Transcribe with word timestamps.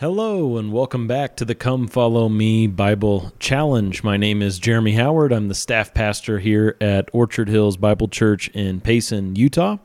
Hello, 0.00 0.56
and 0.56 0.72
welcome 0.72 1.06
back 1.06 1.36
to 1.36 1.44
the 1.44 1.54
Come 1.54 1.86
Follow 1.86 2.30
Me 2.30 2.66
Bible 2.66 3.34
Challenge. 3.38 4.02
My 4.02 4.16
name 4.16 4.40
is 4.40 4.58
Jeremy 4.58 4.92
Howard. 4.92 5.30
I'm 5.30 5.48
the 5.48 5.54
staff 5.54 5.92
pastor 5.92 6.38
here 6.38 6.74
at 6.80 7.10
Orchard 7.12 7.50
Hills 7.50 7.76
Bible 7.76 8.08
Church 8.08 8.48
in 8.54 8.80
Payson, 8.80 9.36
Utah. 9.36 9.76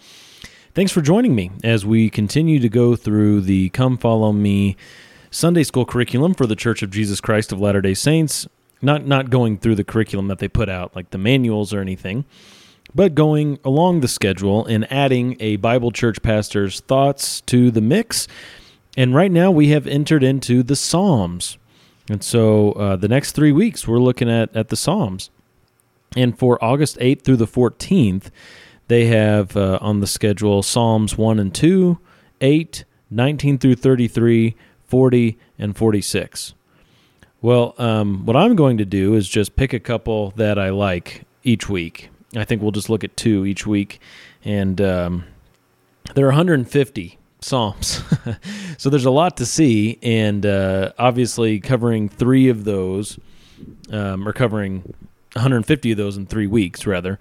Thanks 0.73 0.93
for 0.93 1.01
joining 1.01 1.35
me 1.35 1.51
as 1.65 1.85
we 1.85 2.09
continue 2.09 2.61
to 2.61 2.69
go 2.69 2.95
through 2.95 3.41
the 3.41 3.67
Come 3.71 3.97
Follow 3.97 4.31
Me 4.31 4.77
Sunday 5.31 5.63
School 5.63 5.85
curriculum 5.85 6.33
for 6.33 6.47
the 6.47 6.55
Church 6.55 6.81
of 6.81 6.91
Jesus 6.91 7.19
Christ 7.19 7.51
of 7.51 7.59
Latter 7.59 7.81
day 7.81 7.93
Saints. 7.93 8.47
Not, 8.81 9.05
not 9.05 9.29
going 9.29 9.57
through 9.57 9.75
the 9.75 9.83
curriculum 9.83 10.29
that 10.29 10.39
they 10.39 10.47
put 10.47 10.69
out, 10.69 10.95
like 10.95 11.09
the 11.09 11.17
manuals 11.17 11.73
or 11.73 11.81
anything, 11.81 12.23
but 12.93 13.15
going 13.15 13.59
along 13.65 13.99
the 13.99 14.07
schedule 14.07 14.65
and 14.65 14.89
adding 14.89 15.35
a 15.41 15.57
Bible 15.57 15.91
church 15.91 16.21
pastor's 16.21 16.79
thoughts 16.79 17.41
to 17.41 17.69
the 17.69 17.81
mix 17.81 18.29
and 18.95 19.13
right 19.13 19.31
now 19.31 19.51
we 19.51 19.69
have 19.69 19.87
entered 19.87 20.23
into 20.23 20.63
the 20.63 20.75
Psalms. 20.75 21.57
And 22.09 22.23
so 22.23 22.73
uh, 22.73 22.95
the 22.95 23.07
next 23.07 23.31
three 23.31 23.51
weeks 23.51 23.87
we're 23.87 23.99
looking 23.99 24.29
at, 24.29 24.55
at 24.55 24.69
the 24.69 24.75
Psalms. 24.75 25.29
And 26.15 26.37
for 26.37 26.63
August 26.63 26.97
8th 26.99 27.23
through 27.23 27.37
the 27.37 27.47
14th, 27.47 28.29
they 28.87 29.07
have 29.07 29.57
uh, 29.57 29.79
on 29.81 29.99
the 29.99 30.07
schedule 30.07 30.63
Psalms 30.63 31.17
1 31.17 31.39
and 31.39 31.53
2, 31.53 31.99
8, 32.41 32.85
19 33.09 33.57
through 33.57 33.75
33, 33.75 34.55
40, 34.85 35.37
and 35.57 35.75
46. 35.75 36.53
Well, 37.41 37.75
um, 37.77 38.25
what 38.25 38.35
I'm 38.35 38.55
going 38.55 38.77
to 38.77 38.85
do 38.85 39.13
is 39.15 39.27
just 39.27 39.55
pick 39.55 39.73
a 39.73 39.79
couple 39.79 40.31
that 40.31 40.57
I 40.57 40.69
like 40.69 41.25
each 41.43 41.69
week. 41.69 42.09
I 42.35 42.45
think 42.45 42.61
we'll 42.61 42.71
just 42.71 42.89
look 42.89 43.03
at 43.03 43.15
two 43.17 43.45
each 43.45 43.67
week. 43.67 43.99
And 44.43 44.79
um, 44.81 45.25
there 46.13 46.25
are 46.25 46.29
150 46.29 47.17
Psalms. 47.45 48.01
so 48.77 48.89
there's 48.89 49.05
a 49.05 49.11
lot 49.11 49.37
to 49.37 49.45
see, 49.45 49.99
and 50.01 50.45
uh, 50.45 50.93
obviously 50.97 51.59
covering 51.59 52.09
three 52.09 52.49
of 52.49 52.63
those, 52.63 53.19
um, 53.91 54.27
or 54.27 54.33
covering 54.33 54.95
150 55.33 55.91
of 55.91 55.97
those 55.97 56.17
in 56.17 56.25
three 56.25 56.47
weeks, 56.47 56.87
rather, 56.87 57.19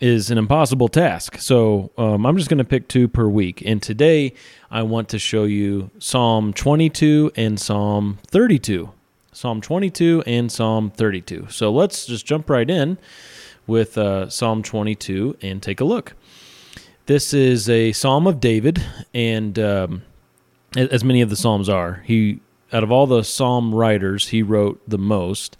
is 0.00 0.32
an 0.32 0.38
impossible 0.38 0.88
task. 0.88 1.38
So 1.38 1.92
um, 1.96 2.26
I'm 2.26 2.36
just 2.36 2.48
going 2.50 2.58
to 2.58 2.64
pick 2.64 2.88
two 2.88 3.06
per 3.06 3.28
week. 3.28 3.62
And 3.64 3.80
today 3.80 4.34
I 4.68 4.82
want 4.82 5.08
to 5.10 5.18
show 5.20 5.44
you 5.44 5.90
Psalm 6.00 6.52
22 6.52 7.30
and 7.36 7.60
Psalm 7.60 8.18
32. 8.26 8.90
Psalm 9.30 9.60
22 9.60 10.24
and 10.26 10.50
Psalm 10.50 10.90
32. 10.90 11.46
So 11.50 11.70
let's 11.70 12.04
just 12.06 12.26
jump 12.26 12.50
right 12.50 12.68
in 12.68 12.98
with 13.68 13.96
uh, 13.96 14.28
Psalm 14.28 14.64
22 14.64 15.36
and 15.40 15.62
take 15.62 15.80
a 15.80 15.84
look. 15.84 16.14
This 17.12 17.34
is 17.34 17.68
a 17.68 17.92
Psalm 17.92 18.26
of 18.26 18.40
David, 18.40 18.82
and 19.12 19.58
um, 19.58 20.02
as 20.74 21.04
many 21.04 21.20
of 21.20 21.28
the 21.28 21.36
Psalms 21.36 21.68
are, 21.68 22.02
he 22.06 22.40
out 22.72 22.82
of 22.82 22.90
all 22.90 23.06
the 23.06 23.22
Psalm 23.22 23.74
writers, 23.74 24.28
he 24.28 24.42
wrote 24.42 24.80
the 24.88 24.96
most. 24.96 25.58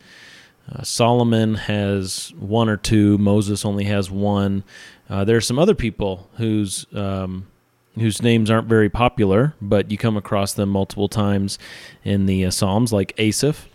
Uh, 0.67 0.83
Solomon 0.83 1.57
has 1.57 2.33
one 2.39 2.71
or 2.71 2.79
two. 2.79 3.19
Moses 3.19 3.67
only 3.67 3.85
has 3.85 4.11
one. 4.11 4.65
Uh, 5.11 5.25
there 5.25 5.37
are 5.37 5.43
some 5.43 5.59
other 5.59 5.75
people 5.75 6.31
whose 6.39 6.87
um, 6.95 7.47
whose 7.97 8.23
names 8.23 8.51
aren't 8.51 8.67
very 8.67 8.89
popular, 8.89 9.55
but 9.61 9.91
you 9.91 9.99
come 9.99 10.17
across 10.17 10.55
them 10.55 10.71
multiple 10.71 11.11
times 11.11 11.59
in 12.03 12.25
the 12.25 12.47
uh, 12.47 12.51
Psalms, 12.51 12.95
like 12.95 13.13
Asaph 13.19 13.69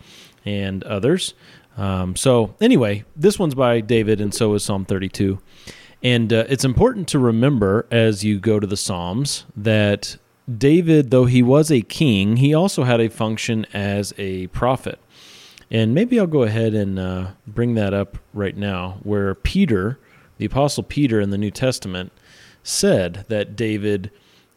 and 0.44 0.82
others. 0.82 1.32
Um, 1.76 2.16
so 2.16 2.56
anyway, 2.60 3.04
this 3.14 3.38
one's 3.38 3.54
by 3.54 3.82
David, 3.82 4.20
and 4.20 4.34
so 4.34 4.54
is 4.54 4.64
Psalm 4.64 4.84
32. 4.84 5.38
And 6.02 6.32
uh, 6.32 6.44
it's 6.48 6.64
important 6.64 7.08
to 7.08 7.18
remember 7.18 7.86
as 7.90 8.24
you 8.24 8.38
go 8.38 8.60
to 8.60 8.66
the 8.66 8.76
Psalms 8.76 9.44
that 9.56 10.16
David, 10.56 11.10
though 11.10 11.26
he 11.26 11.42
was 11.42 11.70
a 11.70 11.80
king, 11.80 12.36
he 12.36 12.54
also 12.54 12.84
had 12.84 13.00
a 13.00 13.08
function 13.08 13.66
as 13.72 14.14
a 14.16 14.46
prophet. 14.48 14.98
And 15.70 15.94
maybe 15.94 16.18
I'll 16.18 16.26
go 16.26 16.44
ahead 16.44 16.72
and 16.72 16.98
uh, 16.98 17.28
bring 17.46 17.74
that 17.74 17.92
up 17.92 18.16
right 18.32 18.56
now, 18.56 18.98
where 19.02 19.34
Peter, 19.34 19.98
the 20.38 20.46
Apostle 20.46 20.82
Peter 20.82 21.20
in 21.20 21.30
the 21.30 21.36
New 21.36 21.50
Testament, 21.50 22.12
said 22.62 23.26
that 23.28 23.56
David 23.56 24.10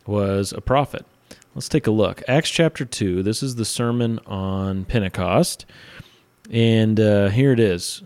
was 0.05 0.53
a 0.53 0.61
prophet. 0.61 1.05
Let's 1.53 1.67
take 1.67 1.87
a 1.87 1.91
look. 1.91 2.23
Acts 2.29 2.49
chapter 2.49 2.85
2, 2.85 3.23
this 3.23 3.43
is 3.43 3.55
the 3.55 3.65
sermon 3.65 4.19
on 4.25 4.85
Pentecost. 4.85 5.65
And 6.49 6.99
uh, 6.99 7.29
here 7.29 7.51
it 7.51 7.59
is. 7.59 8.03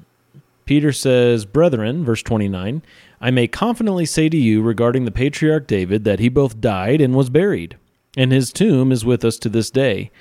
Peter 0.65 0.91
says, 0.91 1.45
Brethren, 1.45 2.03
verse 2.03 2.23
29, 2.23 2.81
I 3.21 3.31
may 3.31 3.47
confidently 3.47 4.05
say 4.05 4.29
to 4.29 4.37
you 4.37 4.61
regarding 4.61 5.05
the 5.05 5.11
patriarch 5.11 5.67
David 5.67 6.03
that 6.03 6.19
he 6.19 6.27
both 6.27 6.59
died 6.59 7.01
and 7.01 7.13
was 7.13 7.29
buried, 7.29 7.77
and 8.17 8.31
his 8.31 8.51
tomb 8.51 8.91
is 8.91 9.05
with 9.05 9.23
us 9.23 9.37
to 9.39 9.49
this 9.49 9.69
day. 9.69 10.11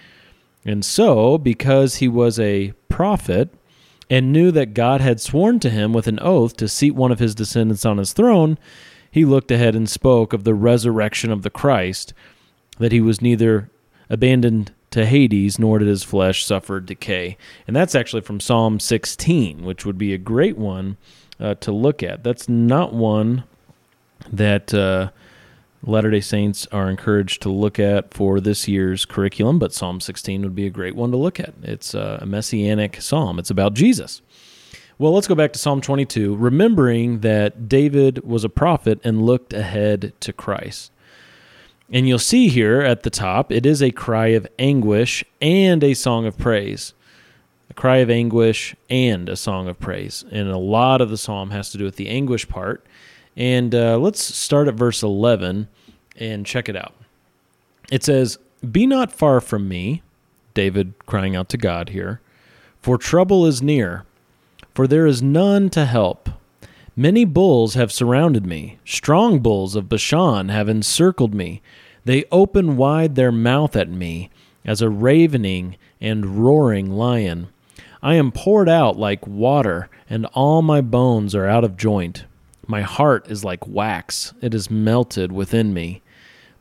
And 0.65 0.84
so, 0.84 1.38
because 1.38 1.97
he 1.97 2.09
was 2.09 2.38
a 2.38 2.72
prophet 2.88 3.50
and 4.10 4.32
knew 4.32 4.50
that 4.50 4.75
God 4.75 5.00
had 5.00 5.21
sworn 5.21 5.60
to 5.60 5.71
him 5.71 5.93
with 5.93 6.06
an 6.06 6.19
oath 6.21 6.56
to 6.59 6.69
seat 6.69 6.93
one 6.93 7.12
of 7.12 7.19
his 7.19 7.34
descendants 7.34 7.87
on 7.87 7.99
his 7.99 8.12
throne, 8.12 8.59
he 9.11 9.25
looked 9.25 9.50
ahead 9.50 9.75
and 9.75 9.88
spoke 9.88 10.32
of 10.32 10.44
the 10.44 10.55
resurrection 10.55 11.31
of 11.31 11.43
the 11.43 11.50
Christ, 11.50 12.12
that 12.78 12.93
he 12.93 13.00
was 13.00 13.22
neither 13.22 13.71
abandoned 14.11 14.72
to 14.94 15.05
Hades, 15.05 15.59
nor 15.59 15.81
did 15.81 15.88
his 15.88 16.05
flesh 16.05 16.44
suffer 16.44 16.78
decay. 16.78 17.37
And 17.66 17.75
that's 17.75 17.97
actually 17.97 18.22
from 18.22 18.38
Psalm 18.38 18.78
16, 18.78 19.65
which 19.65 19.84
would 19.84 19.99
be 19.99 20.15
a 20.15 20.19
great 20.19 20.56
one 20.56 20.99
uh, 21.41 21.55
to 21.56 21.72
look 21.72 22.05
at. 22.05 22.22
That's 22.22 22.49
not 22.49 22.94
one 22.94 23.43
that 24.31 24.72
uh, 24.72 25.10
Latter 25.82 26.12
day 26.12 26.21
Saints 26.21 26.69
are 26.71 26.88
encouraged 26.88 27.43
to 27.43 27.50
look 27.50 27.81
at 27.81 28.15
for 28.15 28.38
this 28.38 28.69
year's 28.69 29.05
curriculum, 29.05 29.59
but 29.59 29.75
Psalm 29.75 30.00
16 30.00 30.43
would 30.43 30.55
be 30.55 30.66
a 30.66 30.71
great 30.71 30.94
one 30.94 31.11
to 31.11 31.16
look 31.16 31.41
at. 31.41 31.55
It's 31.65 31.93
uh, 31.97 32.21
a 32.22 32.26
messianic 32.26 33.03
psalm, 33.03 33.41
it's 33.41 33.50
about 33.50 33.75
Jesus. 33.75 34.22
Well, 34.97 35.12
let's 35.12 35.26
go 35.26 35.34
back 35.34 35.53
to 35.55 35.59
Psalm 35.59 35.81
22, 35.81 36.37
remembering 36.37 37.19
that 37.21 37.69
David 37.69 38.22
was 38.22 38.44
a 38.44 38.49
prophet 38.49 39.00
and 39.03 39.26
looked 39.26 39.53
ahead 39.53 40.12
to 40.21 40.32
Christ. 40.32 40.93
And 41.91 42.09
you'll 42.09 42.19
see 42.19 42.49
here 42.49 42.81
at 42.81 43.03
the 43.03 43.11
top, 43.11 43.53
it 43.53 43.67
is 43.67 43.83
a 43.83 43.91
cry 43.91 44.28
of 44.28 44.47
anguish 44.59 45.25
and 45.41 45.84
a 45.84 45.95
song 45.95 46.27
of 46.27 46.39
praise 46.39 46.95
a 47.71 47.75
cry 47.75 47.99
of 47.99 48.11
anguish, 48.11 48.75
and 48.91 49.28
a 49.28 49.37
song 49.37 49.69
of 49.69 49.78
praise. 49.78 50.25
And 50.31 50.49
a 50.49 50.59
lot 50.59 51.00
of 51.00 51.11
the 51.11 51.17
psalm 51.17 51.50
has 51.50 51.71
to 51.71 51.78
do 51.78 51.84
with 51.84 51.97
the 51.97 52.09
anguish 52.09 52.49
part. 52.49 52.84
And 53.37 53.75
uh, 53.75 53.99
let's 53.99 54.23
start 54.23 54.69
at 54.69 54.75
verse 54.75 55.03
11 55.03 55.69
and 56.17 56.47
check 56.47 56.69
it 56.69 56.77
out. 56.77 56.94
It 57.91 58.05
says, 58.05 58.39
Be 58.71 58.87
not 58.87 59.12
far 59.12 59.41
from 59.41 59.69
me, 59.69 60.03
David 60.55 60.94
crying 61.06 61.34
out 61.34 61.49
to 61.50 61.56
God 61.56 61.89
here, 61.91 62.21
for 62.81 62.97
trouble 62.97 63.44
is 63.47 63.61
near, 63.61 64.05
for 64.75 64.87
there 64.87 65.06
is 65.06 65.21
none 65.23 65.69
to 65.71 65.84
help. 65.84 66.28
Many 66.97 67.25
bulls 67.25 67.75
have 67.75 67.91
surrounded 67.91 68.47
me, 68.47 68.78
strong 68.84 69.41
bulls 69.41 69.75
of 69.75 69.88
Bashan 69.88 70.49
have 70.49 70.69
encircled 70.69 71.34
me. 71.34 71.60
They 72.05 72.25
open 72.31 72.77
wide 72.77 73.16
their 73.16 73.32
mouth 73.32 73.75
at 73.75 73.88
me 73.88 74.31
as 74.65 74.81
a 74.81 74.88
ravening 74.88 75.77
and 76.00 76.44
roaring 76.44 76.93
lion. 76.93 77.49
I 78.00 78.15
am 78.15 78.31
poured 78.31 78.69
out 78.69 78.97
like 78.97 79.27
water, 79.27 79.88
and 80.09 80.27
all 80.34 80.62
my 80.62 80.81
bones 80.81 81.34
are 81.34 81.49
out 81.49 81.65
of 81.65 81.77
joint. 81.77 82.27
My 82.66 82.82
heart 82.82 83.28
is 83.28 83.44
like 83.44 83.66
wax, 83.66 84.32
it 84.41 84.55
is 84.55 84.71
melted 84.71 85.32
within 85.32 85.75
me. 85.75 86.00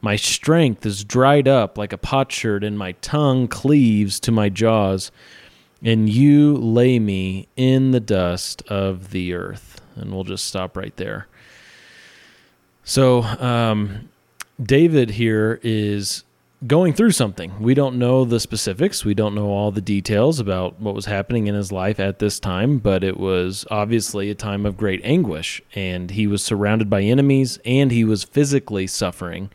My 0.01 0.15
strength 0.15 0.83
is 0.83 1.03
dried 1.03 1.47
up 1.47 1.77
like 1.77 1.93
a 1.93 1.97
potsherd, 1.97 2.63
and 2.63 2.77
my 2.77 2.93
tongue 2.93 3.47
cleaves 3.47 4.19
to 4.21 4.31
my 4.31 4.49
jaws. 4.49 5.11
And 5.83 6.09
you 6.09 6.55
lay 6.55 6.97
me 6.97 7.49
in 7.55 7.91
the 7.91 7.99
dust 7.99 8.63
of 8.67 9.11
the 9.11 9.33
earth. 9.33 9.72
And 9.95 10.13
we'll 10.13 10.23
just 10.23 10.45
stop 10.45 10.75
right 10.77 10.95
there. 10.97 11.27
So, 12.83 13.23
um, 13.23 14.09
David 14.61 15.11
here 15.11 15.59
is 15.63 16.23
going 16.67 16.93
through 16.93 17.11
something. 17.11 17.59
We 17.61 17.73
don't 17.73 17.97
know 17.97 18.23
the 18.25 18.39
specifics. 18.39 19.03
We 19.03 19.13
don't 19.13 19.35
know 19.35 19.47
all 19.47 19.71
the 19.71 19.81
details 19.81 20.39
about 20.39 20.79
what 20.79 20.95
was 20.95 21.05
happening 21.05 21.47
in 21.47 21.55
his 21.55 21.71
life 21.71 21.99
at 21.99 22.19
this 22.19 22.39
time, 22.39 22.77
but 22.77 23.03
it 23.03 23.17
was 23.17 23.65
obviously 23.69 24.29
a 24.29 24.35
time 24.35 24.65
of 24.65 24.77
great 24.77 25.01
anguish. 25.03 25.61
And 25.75 26.11
he 26.11 26.27
was 26.27 26.43
surrounded 26.43 26.89
by 26.89 27.01
enemies 27.01 27.59
and 27.65 27.91
he 27.91 28.03
was 28.03 28.23
physically 28.23 28.87
suffering 28.87 29.49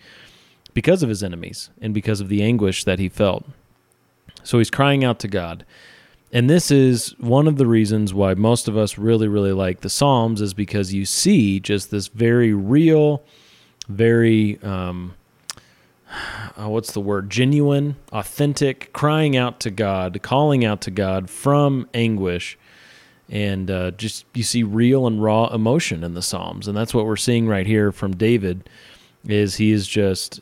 because 0.74 1.02
of 1.02 1.08
his 1.08 1.22
enemies 1.22 1.70
and 1.80 1.94
because 1.94 2.20
of 2.20 2.28
the 2.28 2.42
anguish 2.42 2.84
that 2.84 2.98
he 2.98 3.08
felt. 3.08 3.44
So 4.42 4.58
he's 4.58 4.70
crying 4.70 5.04
out 5.04 5.18
to 5.20 5.28
God. 5.28 5.64
And 6.30 6.48
this 6.48 6.70
is 6.70 7.14
one 7.18 7.48
of 7.48 7.56
the 7.56 7.66
reasons 7.66 8.12
why 8.12 8.34
most 8.34 8.68
of 8.68 8.76
us 8.76 8.98
really, 8.98 9.28
really 9.28 9.52
like 9.52 9.80
the 9.80 9.88
Psalms, 9.88 10.40
is 10.40 10.52
because 10.52 10.92
you 10.92 11.06
see 11.06 11.58
just 11.58 11.90
this 11.90 12.08
very 12.08 12.52
real, 12.52 13.22
very 13.88 14.58
um, 14.62 15.14
uh, 16.10 16.68
what's 16.68 16.92
the 16.92 17.00
word? 17.00 17.30
Genuine, 17.30 17.96
authentic, 18.12 18.92
crying 18.92 19.36
out 19.36 19.60
to 19.60 19.70
God, 19.70 20.20
calling 20.22 20.64
out 20.64 20.80
to 20.82 20.90
God 20.90 21.30
from 21.30 21.88
anguish. 21.94 22.58
And 23.30 23.70
uh, 23.70 23.90
just 23.92 24.24
you 24.34 24.42
see 24.42 24.62
real 24.62 25.06
and 25.06 25.22
raw 25.22 25.52
emotion 25.52 26.02
in 26.02 26.14
the 26.14 26.22
Psalms. 26.22 26.66
And 26.66 26.76
that's 26.76 26.94
what 26.94 27.04
we're 27.04 27.16
seeing 27.16 27.46
right 27.46 27.66
here 27.66 27.92
from 27.92 28.16
David 28.16 28.68
is 29.26 29.56
he 29.56 29.70
is 29.70 29.86
just 29.86 30.40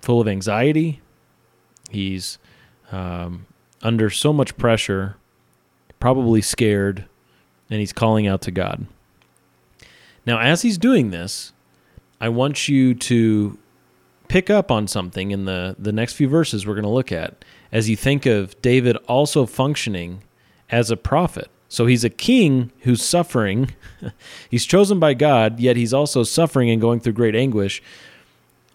full 0.00 0.20
of 0.20 0.28
anxiety. 0.28 1.00
He's 1.90 2.38
um, 2.90 3.46
under 3.82 4.10
so 4.10 4.32
much 4.32 4.56
pressure, 4.56 5.16
probably 5.98 6.42
scared, 6.42 7.06
and 7.70 7.80
he's 7.80 7.92
calling 7.92 8.26
out 8.26 8.42
to 8.42 8.50
God. 8.50 8.86
Now, 10.26 10.38
as 10.38 10.62
he's 10.62 10.78
doing 10.78 11.10
this, 11.10 11.52
I 12.20 12.28
want 12.28 12.68
you 12.68 12.94
to 12.94 13.58
pick 14.28 14.50
up 14.50 14.70
on 14.70 14.86
something 14.86 15.30
in 15.30 15.44
the, 15.44 15.74
the 15.78 15.92
next 15.92 16.12
few 16.12 16.28
verses 16.28 16.66
we're 16.66 16.74
going 16.74 16.84
to 16.84 16.90
look 16.90 17.10
at 17.10 17.44
as 17.72 17.88
you 17.88 17.96
think 17.96 18.26
of 18.26 18.60
David 18.62 18.96
also 19.08 19.46
functioning 19.46 20.22
as 20.70 20.90
a 20.90 20.96
prophet. 20.96 21.50
So 21.68 21.86
he's 21.86 22.04
a 22.04 22.10
king 22.10 22.72
who's 22.80 23.02
suffering. 23.02 23.72
he's 24.50 24.66
chosen 24.66 24.98
by 24.98 25.14
God, 25.14 25.60
yet 25.60 25.76
he's 25.76 25.94
also 25.94 26.22
suffering 26.22 26.68
and 26.68 26.80
going 26.80 27.00
through 27.00 27.14
great 27.14 27.36
anguish. 27.36 27.82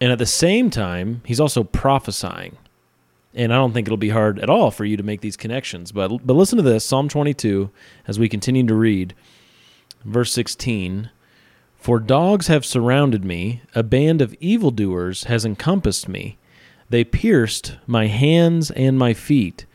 And 0.00 0.10
at 0.12 0.18
the 0.18 0.26
same 0.26 0.70
time, 0.70 1.22
he's 1.24 1.40
also 1.40 1.64
prophesying. 1.64 2.56
And 3.36 3.52
I 3.52 3.56
don't 3.56 3.72
think 3.72 3.86
it'll 3.86 3.98
be 3.98 4.08
hard 4.08 4.40
at 4.40 4.50
all 4.50 4.70
for 4.70 4.84
you 4.84 4.96
to 4.96 5.02
make 5.02 5.20
these 5.20 5.36
connections. 5.36 5.92
But 5.92 6.26
but 6.26 6.34
listen 6.34 6.56
to 6.56 6.62
this, 6.62 6.84
Psalm 6.84 7.08
22 7.08 7.70
as 8.08 8.18
we 8.18 8.28
continue 8.28 8.66
to 8.66 8.74
read 8.74 9.14
verse 10.04 10.32
16. 10.32 11.10
For 11.76 12.00
dogs 12.00 12.48
have 12.48 12.64
surrounded 12.64 13.24
me, 13.24 13.62
a 13.74 13.82
band 13.82 14.20
of 14.20 14.34
evildoers 14.40 15.24
has 15.24 15.44
encompassed 15.44 16.08
me. 16.08 16.38
They 16.88 17.04
pierced 17.04 17.76
my 17.86 18.06
hands 18.06 18.70
and 18.72 18.98
my 18.98 19.12
feet. 19.12 19.66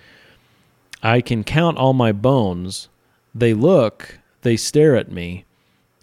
I 1.03 1.21
can 1.21 1.43
count 1.43 1.77
all 1.77 1.93
my 1.93 2.11
bones. 2.11 2.89
They 3.33 3.53
look, 3.53 4.19
they 4.41 4.57
stare 4.57 4.95
at 4.95 5.11
me. 5.11 5.45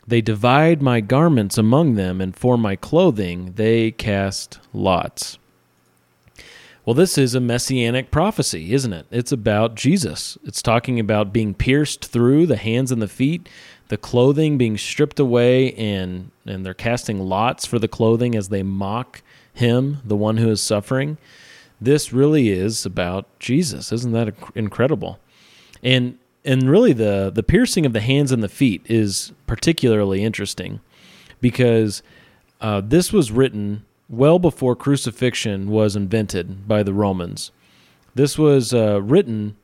They 0.06 0.20
divide 0.22 0.80
my 0.80 1.00
garments 1.00 1.58
among 1.58 1.96
them, 1.96 2.20
and 2.20 2.34
for 2.34 2.56
my 2.56 2.76
clothing 2.76 3.52
they 3.56 3.90
cast 3.90 4.58
lots. 4.72 5.38
Well, 6.88 6.94
this 6.94 7.18
is 7.18 7.34
a 7.34 7.40
messianic 7.40 8.10
prophecy, 8.10 8.72
isn't 8.72 8.94
it? 8.94 9.04
It's 9.10 9.30
about 9.30 9.74
Jesus. 9.74 10.38
It's 10.42 10.62
talking 10.62 10.98
about 10.98 11.34
being 11.34 11.52
pierced 11.52 12.06
through 12.06 12.46
the 12.46 12.56
hands 12.56 12.90
and 12.90 13.02
the 13.02 13.06
feet, 13.06 13.46
the 13.88 13.98
clothing 13.98 14.56
being 14.56 14.78
stripped 14.78 15.20
away, 15.20 15.74
and, 15.74 16.30
and 16.46 16.64
they're 16.64 16.72
casting 16.72 17.18
lots 17.18 17.66
for 17.66 17.78
the 17.78 17.88
clothing 17.88 18.34
as 18.34 18.48
they 18.48 18.62
mock 18.62 19.20
him, 19.52 19.98
the 20.02 20.16
one 20.16 20.38
who 20.38 20.48
is 20.48 20.62
suffering. 20.62 21.18
This 21.78 22.10
really 22.14 22.48
is 22.48 22.86
about 22.86 23.26
Jesus. 23.38 23.92
Isn't 23.92 24.12
that 24.12 24.34
incredible? 24.54 25.18
And 25.82 26.18
and 26.42 26.70
really 26.70 26.94
the 26.94 27.30
the 27.30 27.42
piercing 27.42 27.84
of 27.84 27.92
the 27.92 28.00
hands 28.00 28.32
and 28.32 28.42
the 28.42 28.48
feet 28.48 28.80
is 28.86 29.32
particularly 29.46 30.24
interesting 30.24 30.80
because 31.42 32.02
uh, 32.62 32.80
this 32.80 33.12
was 33.12 33.30
written 33.30 33.84
well 34.08 34.38
before 34.38 34.74
crucifixion 34.74 35.68
was 35.70 35.96
invented 35.96 36.66
by 36.66 36.82
the 36.82 36.94
Romans. 36.94 37.50
This 38.14 38.38
was 38.38 38.72
uh, 38.72 39.02
written, 39.02 39.56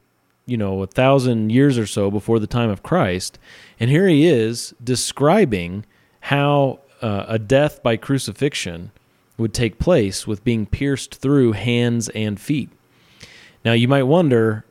you 0.46 0.56
know, 0.56 0.82
a 0.82 0.87
thousand 0.87 1.50
years 1.50 1.79
or 1.79 1.87
so 1.87 2.11
before 2.11 2.38
the 2.38 2.46
time 2.46 2.70
of 2.70 2.82
Christ, 2.82 3.38
and 3.81 3.91
here 3.91 4.06
he 4.06 4.26
is 4.26 4.75
describing 4.82 5.85
how 6.20 6.81
uh, 7.00 7.25
a 7.29 7.38
death 7.38 7.82
by 7.82 7.96
crucifixion 7.96 8.91
would 9.37 9.52
take 9.52 9.79
place 9.79 10.26
with 10.26 10.44
being 10.44 10.67
pierced 10.67 11.17
through 11.17 11.52
hands 11.52 12.08
and 12.11 12.38
feet. 12.38 12.70
Now 13.64 13.73
you 13.73 13.88
might 13.88 14.05
wonder, 14.05 14.64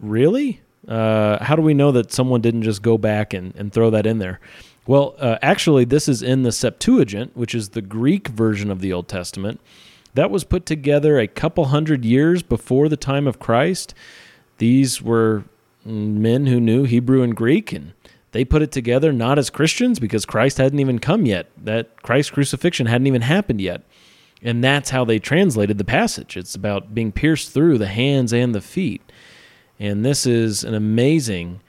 really? 0.00 0.60
Uh, 0.86 1.42
how 1.42 1.56
do 1.56 1.62
we 1.62 1.74
know 1.74 1.92
that 1.92 2.12
someone 2.12 2.40
didn't 2.40 2.62
just 2.62 2.82
go 2.82 2.96
back 2.98 3.34
and, 3.34 3.54
and 3.56 3.72
throw 3.72 3.90
that 3.90 4.06
in 4.06 4.18
there? 4.18 4.40
Well, 4.86 5.14
uh, 5.18 5.38
actually, 5.40 5.84
this 5.84 6.08
is 6.08 6.22
in 6.22 6.42
the 6.42 6.52
Septuagint, 6.52 7.36
which 7.36 7.54
is 7.54 7.70
the 7.70 7.82
Greek 7.82 8.28
version 8.28 8.70
of 8.70 8.80
the 8.80 8.92
Old 8.92 9.08
Testament. 9.08 9.60
That 10.12 10.30
was 10.30 10.44
put 10.44 10.66
together 10.66 11.18
a 11.18 11.26
couple 11.26 11.66
hundred 11.66 12.04
years 12.04 12.42
before 12.42 12.88
the 12.88 12.96
time 12.96 13.26
of 13.26 13.38
Christ. 13.38 13.94
These 14.58 15.02
were 15.02 15.44
men 15.84 16.46
who 16.46 16.60
knew 16.60 16.84
Hebrew 16.84 17.22
and 17.22 17.34
Greek, 17.34 17.72
and 17.72 17.94
they 18.32 18.44
put 18.44 18.62
it 18.62 18.72
together 18.72 19.12
not 19.12 19.38
as 19.38 19.50
Christians 19.50 19.98
because 19.98 20.26
Christ 20.26 20.58
hadn't 20.58 20.80
even 20.80 20.98
come 20.98 21.26
yet. 21.26 21.50
That 21.56 22.02
Christ's 22.02 22.30
crucifixion 22.30 22.86
hadn't 22.86 23.06
even 23.06 23.22
happened 23.22 23.60
yet. 23.60 23.82
And 24.42 24.62
that's 24.62 24.90
how 24.90 25.04
they 25.04 25.18
translated 25.18 25.78
the 25.78 25.84
passage. 25.84 26.36
It's 26.36 26.54
about 26.54 26.94
being 26.94 27.10
pierced 27.10 27.52
through 27.52 27.78
the 27.78 27.86
hands 27.86 28.32
and 28.32 28.54
the 28.54 28.60
feet. 28.60 29.00
And 29.80 30.04
this 30.04 30.26
is 30.26 30.62
an 30.62 30.74
amazing 30.74 31.60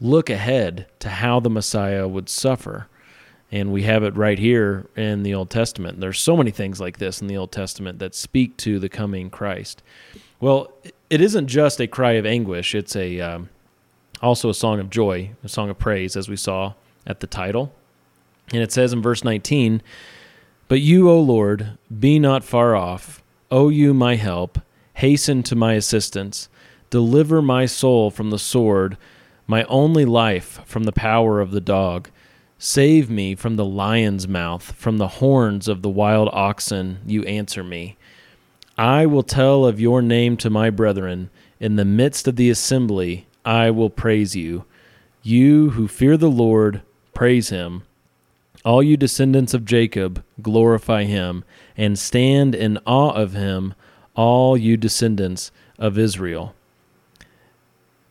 look 0.00 0.30
ahead 0.30 0.86
to 1.00 1.08
how 1.08 1.40
the 1.40 1.50
Messiah 1.50 2.08
would 2.08 2.28
suffer. 2.28 2.88
And 3.52 3.72
we 3.72 3.82
have 3.82 4.02
it 4.04 4.16
right 4.16 4.38
here 4.38 4.86
in 4.96 5.22
the 5.22 5.34
Old 5.34 5.50
Testament. 5.50 6.00
There's 6.00 6.20
so 6.20 6.36
many 6.36 6.50
things 6.50 6.80
like 6.80 6.98
this 6.98 7.20
in 7.20 7.26
the 7.26 7.36
Old 7.36 7.52
Testament 7.52 7.98
that 7.98 8.14
speak 8.14 8.56
to 8.58 8.78
the 8.78 8.88
coming 8.88 9.28
Christ. 9.28 9.82
Well, 10.38 10.72
it 11.10 11.20
isn't 11.20 11.48
just 11.48 11.80
a 11.80 11.86
cry 11.86 12.12
of 12.12 12.24
anguish, 12.24 12.74
it's 12.74 12.94
a 12.94 13.20
um, 13.20 13.48
also 14.22 14.48
a 14.48 14.54
song 14.54 14.78
of 14.80 14.88
joy, 14.88 15.30
a 15.42 15.48
song 15.48 15.68
of 15.68 15.78
praise, 15.78 16.16
as 16.16 16.28
we 16.28 16.36
saw 16.36 16.74
at 17.06 17.20
the 17.20 17.26
title. 17.26 17.72
And 18.52 18.62
it 18.62 18.72
says 18.72 18.92
in 18.92 19.02
verse 19.02 19.24
19, 19.24 19.82
But 20.68 20.80
you, 20.80 21.10
O 21.10 21.20
Lord, 21.20 21.78
be 21.98 22.18
not 22.18 22.44
far 22.44 22.74
off. 22.74 23.22
O 23.50 23.68
you, 23.68 23.92
my 23.94 24.16
help, 24.16 24.60
hasten 24.94 25.42
to 25.44 25.56
my 25.56 25.74
assistance. 25.74 26.48
Deliver 26.90 27.40
my 27.40 27.66
soul 27.66 28.10
from 28.10 28.30
the 28.30 28.38
sword, 28.38 28.96
my 29.50 29.64
only 29.64 30.04
life 30.04 30.60
from 30.64 30.84
the 30.84 30.92
power 30.92 31.40
of 31.40 31.50
the 31.50 31.60
dog. 31.60 32.08
Save 32.56 33.10
me 33.10 33.34
from 33.34 33.56
the 33.56 33.64
lion's 33.64 34.28
mouth, 34.28 34.70
from 34.76 34.98
the 34.98 35.08
horns 35.18 35.66
of 35.66 35.82
the 35.82 35.88
wild 35.88 36.28
oxen, 36.32 37.00
you 37.04 37.24
answer 37.24 37.64
me. 37.64 37.96
I 38.78 39.06
will 39.06 39.24
tell 39.24 39.64
of 39.64 39.80
your 39.80 40.02
name 40.02 40.36
to 40.36 40.50
my 40.50 40.70
brethren. 40.70 41.30
In 41.58 41.74
the 41.74 41.84
midst 41.84 42.28
of 42.28 42.36
the 42.36 42.48
assembly, 42.48 43.26
I 43.44 43.72
will 43.72 43.90
praise 43.90 44.36
you. 44.36 44.66
You 45.24 45.70
who 45.70 45.88
fear 45.88 46.16
the 46.16 46.30
Lord, 46.30 46.82
praise 47.12 47.48
him. 47.48 47.82
All 48.64 48.84
you 48.84 48.96
descendants 48.96 49.52
of 49.52 49.64
Jacob, 49.64 50.22
glorify 50.40 51.04
him, 51.04 51.42
and 51.76 51.98
stand 51.98 52.54
in 52.54 52.78
awe 52.86 53.10
of 53.10 53.32
him, 53.32 53.74
all 54.14 54.56
you 54.56 54.76
descendants 54.76 55.50
of 55.76 55.98
Israel. 55.98 56.54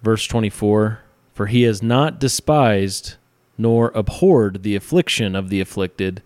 Verse 0.03 0.27
24 0.27 0.99
For 1.39 1.47
he 1.47 1.61
has 1.61 1.81
not 1.81 2.19
despised 2.19 3.15
nor 3.57 3.93
abhorred 3.95 4.61
the 4.61 4.75
affliction 4.75 5.37
of 5.37 5.47
the 5.47 5.61
afflicted, 5.61 6.21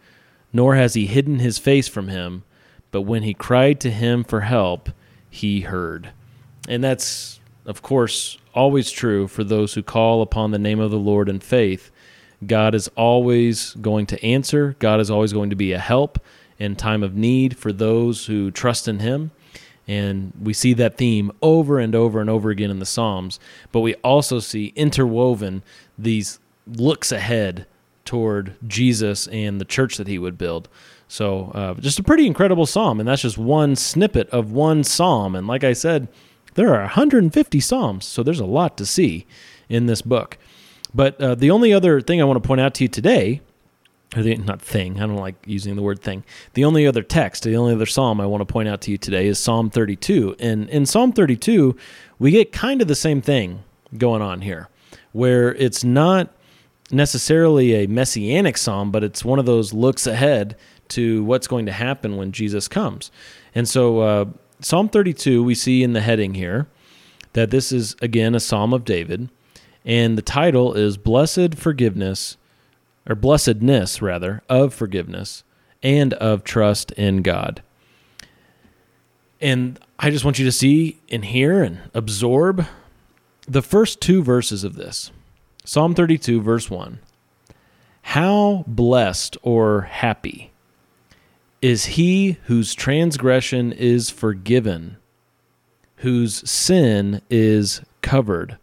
nor 0.51 0.74
has 0.74 0.95
he 0.95 1.06
hidden 1.06 1.38
his 1.38 1.60
face 1.60 1.88
from 1.88 2.07
him, 2.07 2.42
but 2.89 3.04
when 3.04 3.21
he 3.21 3.36
cried 3.36 3.80
to 3.81 3.92
him 3.92 4.24
for 4.24 4.42
help, 4.42 4.89
he 5.30 5.60
heard. 5.60 6.10
And 6.68 6.83
that's, 6.83 7.39
of 7.68 7.83
course, 7.83 8.39
always 8.55 8.89
true 8.89 9.27
for 9.27 9.43
those 9.43 9.75
who 9.75 9.84
call 9.84 10.24
upon 10.24 10.50
the 10.50 10.58
name 10.58 10.79
of 10.79 10.89
the 10.89 10.98
Lord 10.98 11.29
in 11.29 11.39
faith. 11.39 11.91
God 12.48 12.74
is 12.74 12.88
always 12.96 13.75
going 13.75 14.08
to 14.08 14.25
answer, 14.25 14.75
God 14.79 15.00
is 15.00 15.12
always 15.12 15.32
going 15.32 15.51
to 15.51 15.55
be 15.55 15.74
a 15.74 15.77
help 15.77 16.17
in 16.58 16.75
time 16.75 17.03
of 17.03 17.15
need 17.15 17.55
for 17.55 17.72
those 17.72 18.25
who 18.25 18.50
trust 18.50 18.88
in 18.88 18.98
him. 18.98 19.29
And 19.88 20.32
we 20.42 20.54
see 20.54 20.74
that 20.74 20.98
theme 20.98 21.32
over 21.42 21.80
and 21.80 21.94
over 21.94 22.22
and 22.22 22.30
over 22.30 22.50
again 22.50 22.70
in 22.70 22.80
the 22.80 22.86
Psalms. 22.86 23.40
But 23.72 23.82
we 23.82 23.96
also 23.96 24.40
see 24.40 24.74
interwoven 24.75 25.62
these 25.98 26.40
looks 26.68 27.12
ahead 27.12 27.66
toward 28.06 28.56
Jesus 28.68 29.28
and 29.28 29.60
the 29.60 29.66
church 29.66 29.98
that 29.98 30.08
he 30.08 30.18
would 30.18 30.38
build. 30.38 30.70
So, 31.08 31.52
uh, 31.54 31.74
just 31.75 32.00
a 32.00 32.04
pretty 32.04 32.25
incredible 32.25 32.66
psalm. 32.66 33.00
And 33.00 33.08
that's 33.08 33.22
just 33.22 33.38
one 33.38 33.75
snippet 33.75 34.30
of 34.30 34.52
one 34.52 34.84
psalm. 34.84 35.36
And 35.36 35.48
like 35.48 35.63
I 35.63 35.74
said, 35.74 36.08
there 36.56 36.74
are 36.74 36.82
150 36.82 37.60
psalms. 37.60 38.06
So, 38.06 38.24
there's 38.24 38.40
a 38.40 38.46
lot 38.46 38.78
to 38.78 38.86
see 38.86 39.25
in 39.70 39.86
this 39.86 40.02
book. 40.02 40.38
But 40.94 41.20
uh, 41.22 41.36
the 41.36 41.52
only 41.52 41.74
other 41.74 42.02
thing 42.02 42.22
I 42.22 42.25
want 42.25 42.42
to 42.42 42.48
point 42.48 42.62
out 42.62 42.74
to 42.75 42.84
you 42.84 42.88
today 42.88 43.42
the 44.22 44.36
not 44.38 44.62
thing. 44.62 44.98
I 44.98 45.08
don't 45.08 45.15
like 45.15 45.36
using 45.46 45.75
the 45.75 45.82
word 45.82 46.01
thing. 46.01 46.24
The 46.53 46.65
only 46.65 46.86
other 46.86 47.03
text, 47.03 47.43
the 47.43 47.55
only 47.55 47.74
other 47.74 47.86
psalm 47.86 48.22
I 48.22 48.25
want 48.25 48.41
to 48.41 48.51
point 48.51 48.70
out 48.70 48.82
to 48.82 48.91
you 48.91 48.98
today 48.98 49.27
is 49.27 49.39
Psalm 49.39 49.70
32. 49.70 50.36
And 50.39 50.70
in 50.70 50.86
Psalm 50.86 51.12
32, 51.12 51.75
we 52.20 52.32
get 52.32 52.51
kind 52.51 52.82
of 52.82 52.88
the 52.88 52.96
same 52.96 53.22
thing 53.22 53.63
going 53.98 54.22
on 54.22 54.41
here, 54.41 54.70
where 55.12 55.55
it's 55.55 55.84
not 55.84 56.29
necessarily 56.91 57.74
a 57.84 57.88
messianic 57.88 58.58
psalm, 58.58 58.91
but 58.91 59.03
it's 59.03 59.25
one 59.25 59.39
of 59.39 59.46
those 59.46 59.74
looks 59.74 60.05
ahead 60.05 60.55
to 60.89 61.24
what's 61.24 61.48
going 61.48 61.65
to 61.65 61.72
happen 61.72 62.17
when 62.17 62.32
Jesus 62.32 62.67
comes. 62.67 63.12
And 63.55 63.67
so, 63.67 64.00
uh, 64.00 64.25
Psalm 64.60 64.89
32, 64.89 65.43
we 65.43 65.55
see 65.55 65.84
in 65.84 65.93
the 65.93 66.01
heading 66.01 66.36
here 66.36 66.67
that 67.34 67.50
this 67.50 67.72
is 67.72 67.96
again 68.01 68.36
a 68.36 68.39
psalm 68.39 68.74
of 68.74 68.86
David, 68.86 69.29
and 69.84 70.17
the 70.17 70.22
title 70.22 70.74
is 70.74 70.98
Blessed 70.98 71.55
Forgiveness 71.55 72.38
or 73.07 73.15
blessedness 73.15 74.01
rather, 74.01 74.41
of 74.50 74.74
forgiveness 74.74 75.43
and 75.81 76.13
of 76.13 76.43
trust 76.43 76.91
in 76.93 77.22
God. 77.22 77.62
And 79.41 79.79
I 80.00 80.10
just 80.10 80.24
want 80.24 80.39
you 80.39 80.45
to 80.45 80.51
see 80.51 81.00
and 81.10 81.25
hear 81.25 81.62
and 81.62 81.79
absorb 81.93 82.65
the 83.45 83.62
first 83.62 84.00
two 84.00 84.24
verses 84.24 84.63
of 84.63 84.75
this 84.75 85.12
Psalm 85.65 85.95
32, 85.95 86.41
verse 86.41 86.69
1. 86.69 87.00
How 88.03 88.63
blessed 88.67 89.38
or 89.41 89.81
happy 89.81 90.51
is 91.62 91.86
he 91.86 92.38
whose 92.43 92.75
transgression 92.75 93.72
is 93.72 94.10
forgiven, 94.10 94.98
whose 95.98 96.50
sin 96.50 97.22
is 97.29 97.81
covered. 98.01 98.57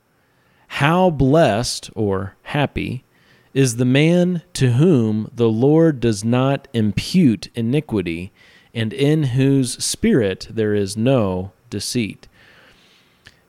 How 0.68 1.08
blessed 1.08 1.90
or 1.94 2.36
happy 2.42 3.04
is 3.52 3.76
the 3.76 3.84
man 3.84 4.42
to 4.54 4.72
whom 4.72 5.30
the 5.34 5.48
Lord 5.48 6.00
does 6.00 6.24
not 6.24 6.68
impute 6.72 7.48
iniquity, 7.54 8.32
and 8.72 8.92
in 8.92 9.24
whose 9.24 9.82
spirit 9.84 10.46
there 10.50 10.74
is 10.74 10.96
no 10.96 11.52
deceit. 11.68 12.28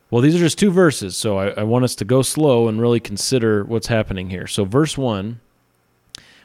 Well, 0.10 0.22
these 0.22 0.36
are 0.36 0.39
just 0.39 0.60
two 0.60 0.72
verses, 0.72 1.15
so 1.15 1.38
I, 1.38 1.50
I, 1.51 1.63
want 1.63 1.86
us 1.86 1.96
to 1.96 2.05
go 2.05 2.22
slow 2.22 2.67
and 2.67 2.81
really 2.81 3.00
consider 3.00 3.63
what's 3.63 3.88
happening 3.88 4.29
here. 4.29 4.46
So, 4.46 4.65
verse 4.65 4.98
1, 4.98 5.39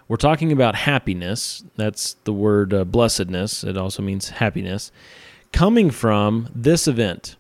we're 0.07 0.17
talking 0.17 0.53
about 0.53 0.77
happiness. 0.77 1.65
That's 1.75 2.15
the 2.25 2.33
word 2.33 2.73
uh, 2.73 2.85
blessedness. 2.85 3.65
It 3.65 3.77
also 3.77 4.03
means 4.03 4.29
happiness. 4.29 4.93
Coming 5.53 5.91
from 5.91 6.49
this 6.55 6.87
event, 6.87 7.37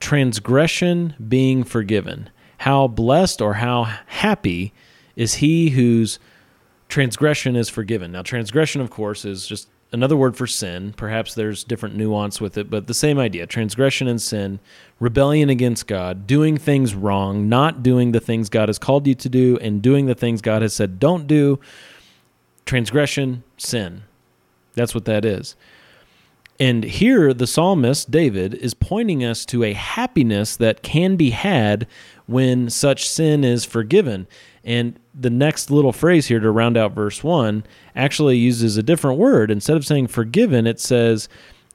transgression 0.00 1.14
being 1.28 1.62
forgiven. 1.62 2.30
How 2.58 2.86
blessed 2.86 3.42
or 3.42 3.54
how 3.54 3.84
happy 4.06 4.72
is 5.16 5.34
he 5.34 5.70
whose 5.70 6.18
transgression 6.88 7.56
is 7.56 7.68
forgiven. 7.68 8.12
Now, 8.12 8.22
transgression, 8.22 8.80
of 8.80 8.90
course, 8.90 9.24
is 9.24 9.46
just 9.46 9.68
another 9.92 10.16
word 10.16 10.36
for 10.36 10.46
sin. 10.46 10.92
Perhaps 10.96 11.34
there's 11.34 11.64
different 11.64 11.94
nuance 11.94 12.40
with 12.40 12.58
it, 12.58 12.68
but 12.68 12.86
the 12.86 12.94
same 12.94 13.18
idea 13.18 13.46
transgression 13.46 14.08
and 14.08 14.20
sin, 14.20 14.58
rebellion 15.00 15.48
against 15.48 15.86
God, 15.86 16.26
doing 16.26 16.56
things 16.56 16.94
wrong, 16.94 17.48
not 17.48 17.82
doing 17.82 18.12
the 18.12 18.20
things 18.20 18.48
God 18.48 18.68
has 18.68 18.78
called 18.78 19.06
you 19.06 19.14
to 19.14 19.28
do, 19.28 19.56
and 19.58 19.80
doing 19.80 20.06
the 20.06 20.14
things 20.14 20.40
God 20.42 20.62
has 20.62 20.74
said 20.74 20.98
don't 20.98 21.26
do. 21.26 21.60
Transgression, 22.66 23.44
sin. 23.56 24.02
That's 24.74 24.94
what 24.94 25.04
that 25.04 25.24
is. 25.24 25.54
And 26.60 26.84
here, 26.84 27.34
the 27.34 27.48
psalmist, 27.48 28.10
David, 28.10 28.54
is 28.54 28.74
pointing 28.74 29.24
us 29.24 29.44
to 29.46 29.64
a 29.64 29.72
happiness 29.72 30.56
that 30.56 30.82
can 30.82 31.16
be 31.16 31.30
had 31.30 31.86
when 32.26 32.70
such 32.70 33.08
sin 33.08 33.42
is 33.42 33.64
forgiven. 33.64 34.28
And 34.62 34.98
the 35.14 35.30
next 35.30 35.70
little 35.70 35.92
phrase 35.92 36.26
here 36.26 36.40
to 36.40 36.50
round 36.50 36.76
out 36.76 36.92
verse 36.92 37.24
1 37.24 37.64
actually 37.96 38.38
uses 38.38 38.76
a 38.76 38.82
different 38.82 39.18
word. 39.18 39.50
Instead 39.50 39.76
of 39.76 39.84
saying 39.84 40.06
forgiven, 40.06 40.66
it 40.66 40.78
says 40.78 41.28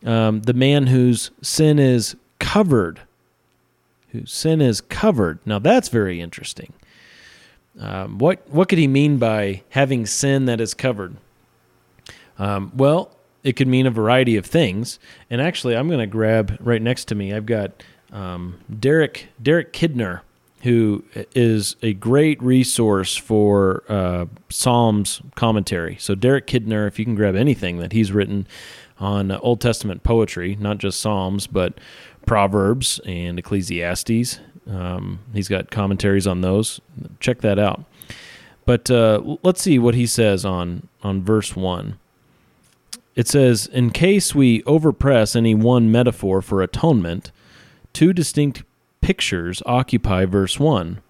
um, 0.06 0.42
the 0.42 0.54
man 0.54 0.88
whose 0.88 1.32
sin 1.42 1.78
is 1.78 2.16
covered. 2.40 3.02
Whose 4.10 4.32
sin 4.32 4.62
is 4.62 4.82
covered. 4.82 5.40
Now 5.46 5.60
that's 5.60 5.90
very 5.90 6.22
interesting. 6.22 6.74
Um, 7.80 8.18
what 8.18 8.42
what 8.50 8.68
could 8.68 8.80
he 8.80 8.88
mean 8.88 9.18
by 9.18 9.62
having 9.70 10.06
sin 10.06 10.46
that 10.46 10.60
is 10.60 10.74
covered? 10.74 11.16
Um, 12.38 12.72
well, 12.76 13.12
it 13.43 13.53
could 13.53 13.67
mean 13.67 13.88
a 13.88 13.91
variety 13.91 14.36
of 14.36 14.46
things. 14.46 15.00
And 15.29 15.41
actually, 15.41 15.75
I'm 15.75 15.88
going 15.88 16.00
to 16.00 16.08
grab 16.08 16.58
right 16.60 16.81
next 16.81 17.05
to 17.05 17.15
me. 17.15 17.34
I've 17.34 17.46
got 17.46 17.84
um, 18.12 18.60
Derek 18.79 19.27
Derek 19.41 19.74
Kidner 19.74 20.22
who 20.63 21.03
is 21.36 21.75
a 21.81 21.93
great 21.93 22.41
resource 22.41 23.15
for 23.15 23.84
uh, 23.88 24.25
Psalms 24.50 25.22
commentary. 25.36 25.96
So, 26.00 26.15
Derek 26.15 26.48
Kidner, 26.48 26.88
if 26.88 27.00
you 27.00 27.05
can 27.05 27.15
grab 27.15 27.36
anything 27.36 27.77
that 27.77 27.93
he's 27.93 28.12
written 28.12 28.46
on 29.00 29.31
Old 29.31 29.62
Testament 29.62 30.03
poetry, 30.03 30.58
not 30.60 30.77
just 30.77 31.00
Psalms, 31.00 31.48
but 31.48 31.79
Proverbs 32.25 33.00
and 33.05 33.39
Ecclesiastes, 33.39 34.39
um, 34.67 35.19
he's 35.34 35.48
got 35.48 35.72
commentaries 35.72 36.27
on 36.27 36.41
those. 36.41 36.81
Check 37.19 37.39
that 37.41 37.58
out. 37.58 37.86
But 38.65 38.91
uh, 38.91 39.38
let's 39.41 39.62
see 39.62 39.79
what 39.79 39.96
he 39.96 40.05
says 40.05 40.46
on, 40.46 40.88
on 41.01 41.24
verse 41.24 41.55
1. 41.55 41.98
It 43.20 43.28
says, 43.28 43.68
In 43.68 43.90
case 43.90 44.34
we 44.34 44.62
overpress 44.62 45.36
any 45.36 45.54
one 45.54 45.92
metaphor 45.92 46.42
for 46.42 46.62
atonement, 46.62 47.34
two 47.92 48.14
distinct 48.14 48.64
pictures 49.02 49.62
occupy 49.66 50.24
verse 50.24 50.58
1 50.58 51.02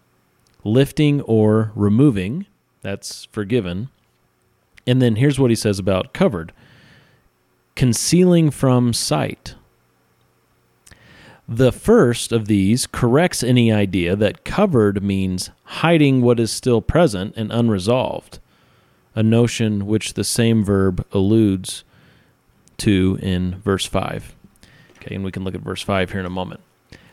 lifting 0.63 1.22
or 1.22 1.72
removing, 1.75 2.48
that's 2.82 3.25
forgiven. 3.25 3.89
And 4.88 5.00
then 5.00 5.18
here's 5.18 5.39
what 5.39 5.51
he 5.51 5.56
says 5.56 5.78
about 5.78 6.12
covered 6.12 6.51
concealing 7.75 8.50
from 8.50 8.92
sight. 8.92 9.54
The 11.48 11.72
first 11.72 12.32
of 12.32 12.48
these 12.48 12.88
corrects 12.88 13.44
any 13.44 13.72
idea 13.72 14.16
that 14.16 14.44
covered 14.44 15.04
means 15.04 15.51
hiding 15.63 16.24
what 16.24 16.39
is 16.39 16.51
still 16.51 16.82
present 16.82 17.36
and 17.38 17.51
unresolved, 17.51 18.39
a 19.13 19.22
notion 19.22 19.86
which 19.86 20.16
the 20.16 20.24
same 20.24 20.63
verb 20.63 21.06
alludes 21.12 21.84
to 22.79 23.19
in 23.21 23.59
verse 23.62 23.86
5. 23.86 24.36
Okay, 24.98 25.15
and 25.15 25.24
we 25.24 25.31
can 25.31 25.43
look 25.43 25.55
at 25.55 25.62
verse 25.62 25.81
5 25.81 26.12
here 26.12 26.19
in 26.19 26.25
a 26.25 26.31
moment. 26.31 26.62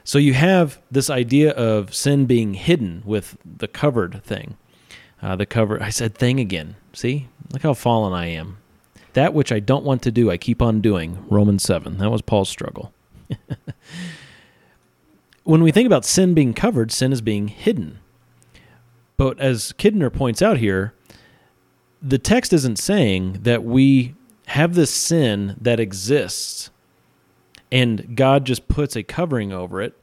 So 0.04 0.18
you 0.18 0.34
have 0.34 0.80
this 0.90 1.10
idea 1.10 1.50
of 1.52 1.94
sin 1.94 2.26
being 2.26 2.54
hidden 2.54 3.02
with 3.04 3.36
the 3.44 3.68
covered 3.68 4.22
thing. 4.24 4.56
Uh, 5.22 5.34
the 5.34 5.46
cover, 5.46 5.82
I 5.82 5.90
said 5.90 6.14
thing 6.14 6.38
again. 6.38 6.76
See? 6.92 7.28
Look 7.52 7.62
how 7.62 7.74
fallen 7.74 8.12
I 8.12 8.26
am. 8.26 8.58
That 9.14 9.34
which 9.34 9.50
I 9.50 9.60
don't 9.60 9.84
want 9.84 10.02
to 10.02 10.10
do, 10.10 10.30
I 10.30 10.36
keep 10.36 10.60
on 10.60 10.80
doing. 10.80 11.24
Romans 11.28 11.62
7. 11.62 11.98
That 11.98 12.10
was 12.10 12.22
Paul's 12.22 12.48
struggle. 12.48 12.92
when 15.44 15.62
we 15.62 15.72
think 15.72 15.86
about 15.86 16.04
sin 16.04 16.34
being 16.34 16.52
covered, 16.52 16.92
sin 16.92 17.12
is 17.12 17.20
being 17.20 17.48
hidden. 17.48 17.98
But 19.16 19.40
as 19.40 19.72
Kidner 19.78 20.12
points 20.12 20.42
out 20.42 20.58
here, 20.58 20.92
the 22.02 22.18
text 22.18 22.52
isn't 22.52 22.78
saying 22.78 23.38
that 23.42 23.64
we 23.64 24.14
have 24.46 24.74
this 24.74 24.92
sin 24.92 25.56
that 25.60 25.80
exists 25.80 26.70
and 27.70 28.16
God 28.16 28.44
just 28.44 28.68
puts 28.68 28.96
a 28.96 29.02
covering 29.02 29.52
over 29.52 29.80
it. 29.82 29.94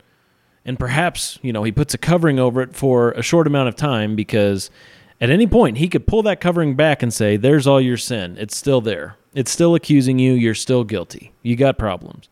And 0.66 0.80
perhaps, 0.80 1.40
you 1.42 1.52
know, 1.52 1.64
he 1.64 1.72
puts 1.72 1.94
a 1.94 1.98
covering 1.98 2.40
over 2.40 2.62
it 2.62 2.76
for 2.76 3.12
a 3.12 3.22
short 3.22 3.48
amount 3.48 3.70
of 3.70 3.76
time 3.76 4.16
because 4.16 4.70
at 5.20 5.30
any 5.30 5.48
point 5.48 5.78
he 5.78 5.90
could 5.90 6.08
pull 6.08 6.24
that 6.24 6.42
covering 6.42 6.76
back 6.76 7.04
and 7.04 7.14
say, 7.14 7.38
There's 7.38 7.68
all 7.68 7.82
your 7.82 7.98
sin. 7.98 8.38
It's 8.38 8.56
still 8.56 8.82
there. 8.82 9.18
It's 9.34 9.52
still 9.52 9.76
accusing 9.76 10.20
you. 10.20 10.34
You're 10.34 10.54
still 10.56 10.84
guilty. 10.84 11.34
You 11.42 11.56
got 11.56 11.78
problems. 11.78 12.30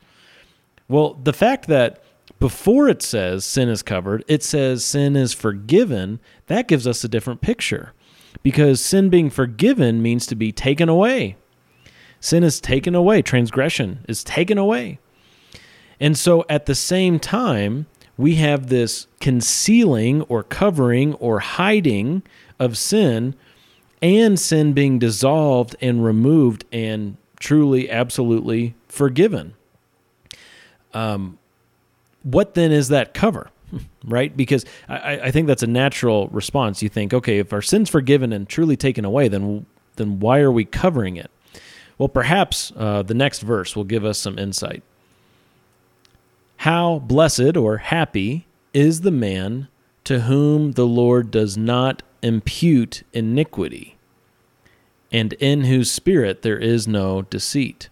Well, 0.87 1.15
the 1.15 1.33
fact 1.33 1.67
that 1.67 2.03
before 2.39 2.87
it 2.87 3.01
says 3.01 3.45
sin 3.45 3.69
is 3.69 3.81
covered, 3.81 4.23
it 4.27 4.43
says 4.43 4.83
sin 4.83 5.15
is 5.15 5.33
forgiven, 5.33 6.19
that 6.47 6.67
gives 6.67 6.87
us 6.87 7.03
a 7.03 7.09
different 7.09 7.41
picture. 7.41 7.93
Because 8.43 8.81
sin 8.81 9.09
being 9.09 9.29
forgiven 9.29 10.01
means 10.01 10.25
to 10.27 10.35
be 10.35 10.51
taken 10.51 10.89
away. 10.89 11.35
Sin 12.21 12.43
is 12.43 12.61
taken 12.61 12.95
away, 12.95 13.21
transgression 13.21 14.05
is 14.07 14.23
taken 14.23 14.57
away. 14.57 14.99
And 15.99 16.17
so 16.17 16.45
at 16.47 16.67
the 16.67 16.75
same 16.75 17.19
time, 17.19 17.87
we 18.15 18.35
have 18.35 18.67
this 18.67 19.07
concealing 19.19 20.21
or 20.23 20.43
covering 20.43 21.15
or 21.15 21.39
hiding 21.39 22.21
of 22.59 22.77
sin 22.77 23.35
and 24.01 24.39
sin 24.39 24.73
being 24.73 24.99
dissolved 24.99 25.75
and 25.81 26.05
removed 26.05 26.63
and 26.71 27.17
truly, 27.39 27.89
absolutely 27.89 28.75
forgiven. 28.87 29.55
Um, 30.93 31.39
what 32.21 32.53
then 32.53 32.71
is 32.71 32.89
that 32.89 33.13
cover? 33.13 33.49
Right? 34.03 34.35
Because 34.35 34.65
I, 34.89 35.19
I 35.25 35.31
think 35.31 35.47
that's 35.47 35.61
a 35.63 35.67
natural 35.67 36.27
response. 36.29 36.81
You 36.81 36.89
think, 36.89 37.13
okay, 37.13 37.37
if 37.37 37.53
our 37.53 37.61
sin's 37.61 37.87
forgiven 37.89 38.33
and 38.33 38.49
truly 38.49 38.75
taken 38.75 39.05
away, 39.05 39.27
then 39.27 39.65
then 39.95 40.19
why 40.19 40.39
are 40.39 40.51
we 40.51 40.65
covering 40.65 41.17
it? 41.17 41.29
Well, 41.97 42.09
perhaps 42.09 42.71
uh, 42.75 43.03
the 43.03 43.13
next 43.13 43.41
verse 43.41 43.75
will 43.75 43.83
give 43.83 44.03
us 44.05 44.17
some 44.17 44.39
insight. 44.39 44.83
How 46.57 46.99
blessed 46.99 47.57
or 47.57 47.77
happy 47.77 48.47
is 48.73 49.01
the 49.01 49.11
man 49.11 49.67
to 50.03 50.21
whom 50.21 50.73
the 50.73 50.85
Lord 50.85 51.31
does 51.31 51.57
not 51.57 52.03
impute 52.21 53.03
iniquity, 53.13 53.97
and 55.11 55.33
in 55.33 55.63
whose 55.63 55.91
spirit 55.91 56.41
there 56.41 56.57
is 56.57 56.87
no 56.87 57.23
deceit. 57.23 57.89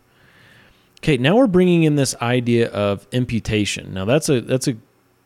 Okay, 0.99 1.17
now 1.17 1.35
we're 1.35 1.47
bringing 1.47 1.83
in 1.83 1.95
this 1.95 2.15
idea 2.21 2.69
of 2.69 3.07
imputation. 3.11 3.93
Now 3.93 4.05
that's 4.05 4.29
a 4.29 4.41
that's 4.41 4.67
a 4.67 4.75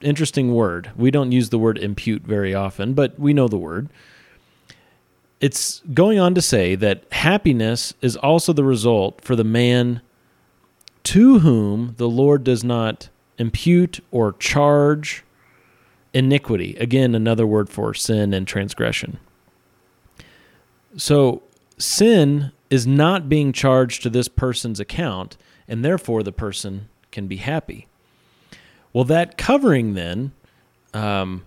interesting 0.02 0.54
word. 0.54 0.92
We 0.96 1.12
don't 1.12 1.32
use 1.32 1.50
the 1.50 1.60
word 1.60 1.78
impute 1.78 2.24
very 2.24 2.54
often, 2.54 2.94
but 2.94 3.18
we 3.20 3.34
know 3.34 3.48
the 3.48 3.58
word. 3.58 3.90
It's 5.44 5.82
going 5.94 6.20
on 6.20 6.36
to 6.36 6.42
say 6.42 6.76
that 6.76 7.04
happiness 7.12 7.94
is 8.00 8.16
also 8.16 8.54
the 8.54 8.64
result 8.64 9.20
for 9.20 9.36
the 9.36 9.44
man 9.44 10.00
to 11.04 11.40
whom 11.40 11.96
the 11.98 12.08
Lord 12.08 12.46
does 12.46 12.64
not 12.64 13.10
impute 13.38 14.00
or 14.10 14.32
charge 14.32 15.26
iniquity. 16.14 16.78
Again, 16.78 17.14
another 17.14 17.46
word 17.46 17.70
for 17.70 17.94
sin 17.94 18.34
and 18.34 18.48
transgression. 18.48 19.20
So, 20.96 21.44
sin 21.78 22.54
is 22.70 22.88
not 22.88 23.28
being 23.28 23.52
charged 23.52 24.02
to 24.04 24.10
this 24.10 24.30
person's 24.30 24.80
account, 24.80 25.36
and 25.68 25.84
therefore 25.84 26.24
the 26.24 26.32
person 26.32 26.88
can 27.12 27.28
be 27.28 27.36
happy. 27.36 27.88
Well, 28.94 29.04
that 29.04 29.38
covering 29.38 29.94
then 29.94 30.32
um, 30.94 31.46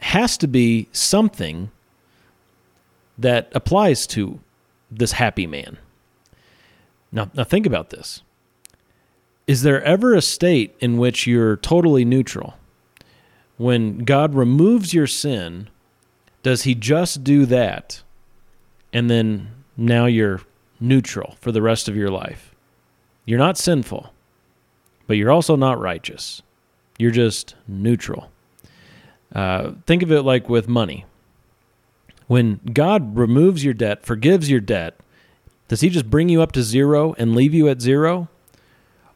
has 0.00 0.36
to 0.36 0.46
be 0.46 0.90
something 0.92 1.70
that 3.18 3.50
applies 3.54 4.06
to 4.08 4.40
this 4.90 5.12
happy 5.12 5.46
man. 5.46 5.78
Now, 7.10 7.30
now 7.34 7.44
think 7.44 7.66
about 7.66 7.90
this 7.90 8.22
is 9.46 9.62
there 9.62 9.82
ever 9.82 10.14
a 10.14 10.20
state 10.20 10.76
in 10.78 10.98
which 10.98 11.26
you're 11.26 11.56
totally 11.56 12.04
neutral? 12.04 12.54
When 13.56 13.98
God 13.98 14.34
removes 14.34 14.92
your 14.92 15.06
sin, 15.06 15.68
does 16.42 16.62
he 16.62 16.74
just 16.74 17.24
do 17.24 17.46
that 17.46 18.02
and 18.92 19.10
then 19.10 19.50
now 19.76 20.04
you're 20.04 20.42
neutral 20.78 21.36
for 21.40 21.50
the 21.50 21.62
rest 21.62 21.88
of 21.88 21.96
your 21.96 22.10
life? 22.10 22.54
You're 23.24 23.38
not 23.38 23.56
sinful, 23.56 24.12
but 25.06 25.16
you're 25.16 25.32
also 25.32 25.56
not 25.56 25.80
righteous. 25.80 26.42
You're 26.98 27.10
just 27.10 27.54
neutral. 27.66 28.30
Uh, 29.34 29.72
think 29.86 30.02
of 30.02 30.12
it 30.12 30.22
like 30.22 30.48
with 30.48 30.68
money. 30.68 31.06
When 32.28 32.60
God 32.72 33.16
removes 33.16 33.64
your 33.64 33.74
debt, 33.74 34.06
forgives 34.06 34.48
your 34.48 34.60
debt, 34.60 35.00
does 35.66 35.80
he 35.80 35.88
just 35.88 36.08
bring 36.08 36.28
you 36.28 36.40
up 36.40 36.52
to 36.52 36.62
zero 36.62 37.14
and 37.18 37.34
leave 37.34 37.52
you 37.52 37.68
at 37.68 37.80
zero? 37.80 38.28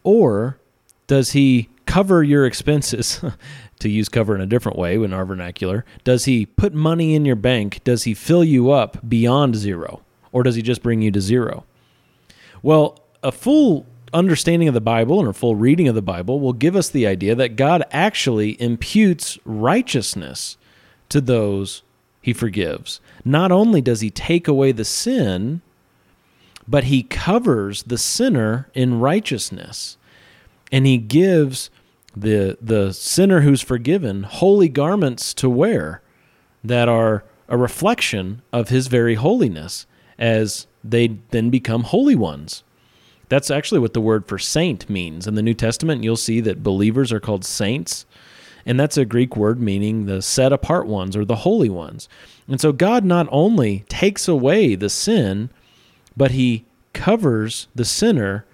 Or 0.03 0.59
does 1.07 1.31
he 1.31 1.69
cover 1.87 2.25
your 2.25 2.45
expenses? 2.45 3.25
to 3.83 3.89
use 3.89 4.09
cover 4.09 4.35
in 4.35 4.41
a 4.41 4.47
different 4.47 4.79
way 4.79 4.95
in 4.95 5.13
our 5.13 5.25
vernacular, 5.25 5.85
does 6.05 6.25
he 6.25 6.47
put 6.47 6.73
money 6.73 7.15
in 7.15 7.25
your 7.25 7.37
bank? 7.37 7.83
Does 7.85 8.05
he 8.05 8.15
fill 8.15 8.45
you 8.45 8.71
up 8.71 9.07
beyond 9.07 9.57
zero? 9.57 10.03
Or 10.31 10.43
does 10.43 10.55
he 10.55 10.63
just 10.63 10.83
bring 10.83 11.03
you 11.03 11.11
to 11.11 11.21
zero? 11.21 11.65
Well, 12.63 13.01
a 13.23 13.33
full 13.33 13.87
understanding 14.15 14.69
of 14.69 14.75
the 14.75 14.81
Bible 14.81 15.21
and 15.21 15.29
a 15.29 15.33
full 15.33 15.57
reading 15.57 15.89
of 15.89 15.95
the 15.95 16.03
Bible 16.03 16.41
will 16.41 16.53
give 16.53 16.77
us 16.77 16.89
the 16.89 17.07
idea 17.07 17.35
that 17.35 17.57
God 17.57 17.83
actually 17.91 18.61
imputes 18.63 19.39
righteousness 19.45 20.57
to 21.09 21.21
those 21.21 21.83
he 22.23 22.33
forgives. 22.33 23.01
Not 23.25 23.53
only 23.53 23.81
does 23.81 24.01
he 24.01 24.11
take 24.11 24.49
away 24.49 24.73
the 24.73 24.85
sin, 24.85 25.61
but 26.67 26.85
he 26.85 27.03
covers 27.03 27.83
the 27.83 27.99
sinner 27.99 28.71
in 28.73 29.01
righteousness. 29.01 29.99
And 30.71 30.87
he 30.87 30.97
gives 30.97 31.69
the 32.15 32.59
the 32.61 32.93
sinner 32.93 33.41
who's 33.41 33.63
forgiven 33.63 34.23
holy 34.23 34.69
garments 34.69 35.33
to 35.33 35.49
wear 35.49 36.03
that 36.63 36.89
are 36.89 37.25
a 37.49 37.57
reflection 37.57 38.43
of 38.53 38.69
his 38.69 38.87
very 38.87 39.15
holiness 39.15 39.87
as 40.19 40.67
they 40.85 41.19
then 41.31 41.51
become 41.51 41.85
holy 41.85 42.15
ones. 42.15 42.63
That's 43.29 43.51
actually 43.51 43.81
what 43.81 43.95
the 43.95 44.01
word 44.01 44.27
for 44.29 44.39
saint 44.39 44.89
means. 44.91 45.27
In 45.27 45.35
the 45.35 45.43
New 45.43 45.55
Testament, 45.55 46.05
you'll 46.05 46.17
see 46.17 46.41
that 46.41 46.63
believers 46.63 47.13
are 47.13 47.21
called 47.21 47.45
saints, 47.45 48.05
and 48.65 48.79
that's 48.79 48.97
a 48.97 49.05
Greek 49.05 49.37
word 49.37 49.61
meaning 49.61 50.07
the 50.07 50.23
set 50.23 50.53
apart 50.53 50.87
ones 50.87 51.17
or 51.17 51.25
the 51.25 51.37
holy 51.37 51.69
ones. 51.69 52.09
And 52.49 52.61
so 52.61 52.73
God 52.73 53.05
not 53.05 53.29
only 53.31 53.85
takes 53.89 54.29
away 54.29 54.75
the 54.75 54.91
sin, 54.91 55.51
but 56.17 56.33
he 56.33 56.65
covers 56.93 57.69
the 57.75 57.85
sinner 57.85 58.45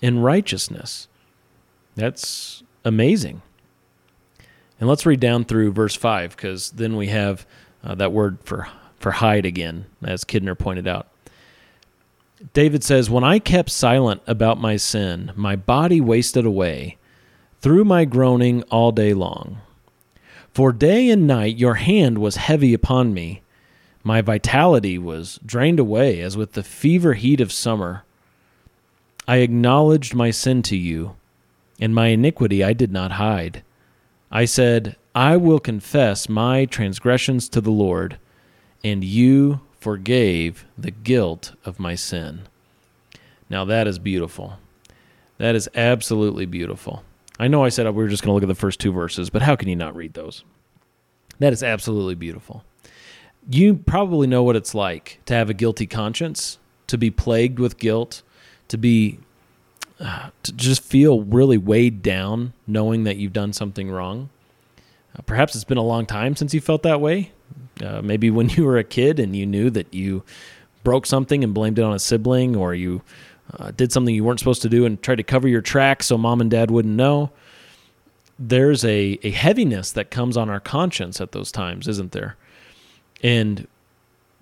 in 0.00 0.20
righteousness. 0.20 1.08
That's 1.94 2.62
amazing. 2.84 3.42
And 4.80 4.88
let's 4.88 5.06
read 5.06 5.20
down 5.20 5.44
through 5.44 5.72
verse 5.72 5.94
5 5.94 6.36
because 6.36 6.70
then 6.72 6.96
we 6.96 7.08
have 7.08 7.46
uh, 7.84 7.94
that 7.96 8.12
word 8.12 8.38
for, 8.42 8.68
for 8.98 9.12
hide 9.12 9.46
again, 9.46 9.86
as 10.02 10.24
Kidner 10.24 10.58
pointed 10.58 10.88
out. 10.88 11.08
David 12.52 12.82
says, 12.82 13.08
When 13.08 13.22
I 13.22 13.38
kept 13.38 13.70
silent 13.70 14.22
about 14.26 14.60
my 14.60 14.76
sin, 14.76 15.32
my 15.36 15.54
body 15.54 16.00
wasted 16.00 16.44
away 16.44 16.96
through 17.62 17.84
my 17.84 18.04
groaning 18.04 18.64
all 18.64 18.90
day 18.90 19.14
long. 19.14 19.58
For 20.52 20.72
day 20.72 21.08
and 21.08 21.28
night 21.28 21.56
your 21.56 21.74
hand 21.74 22.18
was 22.18 22.36
heavy 22.36 22.74
upon 22.74 23.14
me. 23.14 23.40
My 24.02 24.20
vitality 24.20 24.98
was 24.98 25.38
drained 25.46 25.78
away 25.78 26.20
as 26.20 26.36
with 26.36 26.52
the 26.52 26.64
fever 26.64 27.14
heat 27.14 27.40
of 27.40 27.52
summer. 27.52 28.02
I 29.28 29.36
acknowledged 29.36 30.12
my 30.12 30.32
sin 30.32 30.62
to 30.62 30.76
you, 30.76 31.14
and 31.80 31.94
my 31.94 32.08
iniquity 32.08 32.64
I 32.64 32.72
did 32.72 32.90
not 32.90 33.12
hide. 33.12 33.62
I 34.32 34.44
said, 34.44 34.96
I 35.14 35.36
will 35.36 35.60
confess 35.60 36.28
my 36.28 36.64
transgressions 36.64 37.48
to 37.50 37.60
the 37.60 37.70
Lord, 37.70 38.18
and 38.82 39.04
you 39.04 39.60
forgave 39.78 40.66
the 40.76 40.90
guilt 40.90 41.52
of 41.64 41.78
my 41.78 41.94
sin. 41.94 42.42
Now 43.48 43.64
that 43.66 43.86
is 43.86 44.00
beautiful. 44.00 44.58
That 45.38 45.54
is 45.54 45.68
absolutely 45.76 46.46
beautiful. 46.46 47.04
I 47.42 47.48
know 47.48 47.64
I 47.64 47.70
said 47.70 47.86
we 47.86 48.04
were 48.04 48.08
just 48.08 48.22
going 48.22 48.30
to 48.30 48.34
look 48.34 48.44
at 48.44 48.48
the 48.48 48.54
first 48.54 48.78
two 48.78 48.92
verses, 48.92 49.28
but 49.28 49.42
how 49.42 49.56
can 49.56 49.68
you 49.68 49.74
not 49.74 49.96
read 49.96 50.14
those? 50.14 50.44
That 51.40 51.52
is 51.52 51.60
absolutely 51.60 52.14
beautiful. 52.14 52.62
You 53.50 53.74
probably 53.74 54.28
know 54.28 54.44
what 54.44 54.54
it's 54.54 54.76
like 54.76 55.18
to 55.26 55.34
have 55.34 55.50
a 55.50 55.54
guilty 55.54 55.88
conscience, 55.88 56.58
to 56.86 56.96
be 56.96 57.10
plagued 57.10 57.58
with 57.58 57.78
guilt, 57.78 58.22
to 58.68 58.78
be 58.78 59.18
uh, 59.98 60.30
to 60.44 60.52
just 60.52 60.84
feel 60.84 61.22
really 61.22 61.58
weighed 61.58 62.00
down 62.00 62.52
knowing 62.68 63.02
that 63.04 63.16
you've 63.16 63.32
done 63.32 63.52
something 63.52 63.90
wrong. 63.90 64.30
Uh, 65.18 65.22
perhaps 65.26 65.56
it's 65.56 65.64
been 65.64 65.78
a 65.78 65.82
long 65.82 66.06
time 66.06 66.36
since 66.36 66.54
you 66.54 66.60
felt 66.60 66.84
that 66.84 67.00
way. 67.00 67.32
Uh, 67.84 68.00
maybe 68.02 68.30
when 68.30 68.48
you 68.50 68.64
were 68.64 68.78
a 68.78 68.84
kid 68.84 69.18
and 69.18 69.34
you 69.34 69.46
knew 69.46 69.68
that 69.68 69.92
you 69.92 70.22
broke 70.84 71.06
something 71.06 71.42
and 71.42 71.52
blamed 71.52 71.80
it 71.80 71.82
on 71.82 71.92
a 71.92 71.98
sibling, 71.98 72.54
or 72.54 72.72
you 72.72 73.02
uh, 73.58 73.70
did 73.72 73.92
something 73.92 74.14
you 74.14 74.24
weren't 74.24 74.38
supposed 74.38 74.62
to 74.62 74.68
do 74.68 74.84
and 74.84 75.00
tried 75.02 75.16
to 75.16 75.22
cover 75.22 75.48
your 75.48 75.60
tracks 75.60 76.06
so 76.06 76.16
mom 76.16 76.40
and 76.40 76.50
dad 76.50 76.70
wouldn't 76.70 76.94
know. 76.94 77.30
There's 78.38 78.84
a, 78.84 79.18
a 79.22 79.30
heaviness 79.30 79.92
that 79.92 80.10
comes 80.10 80.36
on 80.36 80.48
our 80.48 80.60
conscience 80.60 81.20
at 81.20 81.32
those 81.32 81.52
times, 81.52 81.86
isn't 81.86 82.12
there? 82.12 82.36
And 83.22 83.68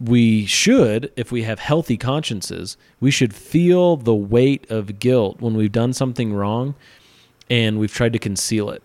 we 0.01 0.47
should, 0.47 1.13
if 1.17 1.31
we 1.31 1.43
have 1.43 1.59
healthy 1.59 1.97
consciences, 1.97 2.77
we 3.01 3.11
should 3.11 3.35
feel 3.35 3.97
the 3.97 4.15
weight 4.15 4.71
of 4.71 4.99
guilt 4.99 5.41
when 5.41 5.55
we've 5.55 5.73
done 5.73 5.93
something 5.93 6.33
wrong 6.33 6.75
and 7.51 7.79
we've 7.79 7.93
tried 7.93 8.15
to 8.15 8.19
conceal 8.19 8.71
it. 8.71 8.83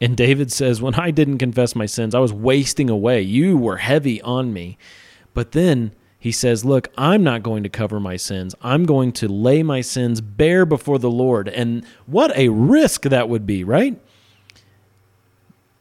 And 0.00 0.16
David 0.16 0.50
says, 0.50 0.80
When 0.80 0.94
I 0.94 1.10
didn't 1.10 1.38
confess 1.38 1.74
my 1.74 1.86
sins, 1.86 2.14
I 2.14 2.20
was 2.20 2.32
wasting 2.32 2.88
away. 2.88 3.20
You 3.20 3.56
were 3.56 3.76
heavy 3.78 4.22
on 4.22 4.52
me. 4.52 4.78
But 5.34 5.52
then 5.52 5.92
he 6.24 6.32
says, 6.32 6.64
Look, 6.64 6.88
I'm 6.96 7.22
not 7.22 7.42
going 7.42 7.64
to 7.64 7.68
cover 7.68 8.00
my 8.00 8.16
sins. 8.16 8.54
I'm 8.62 8.86
going 8.86 9.12
to 9.12 9.28
lay 9.28 9.62
my 9.62 9.82
sins 9.82 10.22
bare 10.22 10.64
before 10.64 10.98
the 10.98 11.10
Lord. 11.10 11.48
And 11.50 11.84
what 12.06 12.34
a 12.34 12.48
risk 12.48 13.02
that 13.02 13.28
would 13.28 13.46
be, 13.46 13.62
right? 13.62 14.00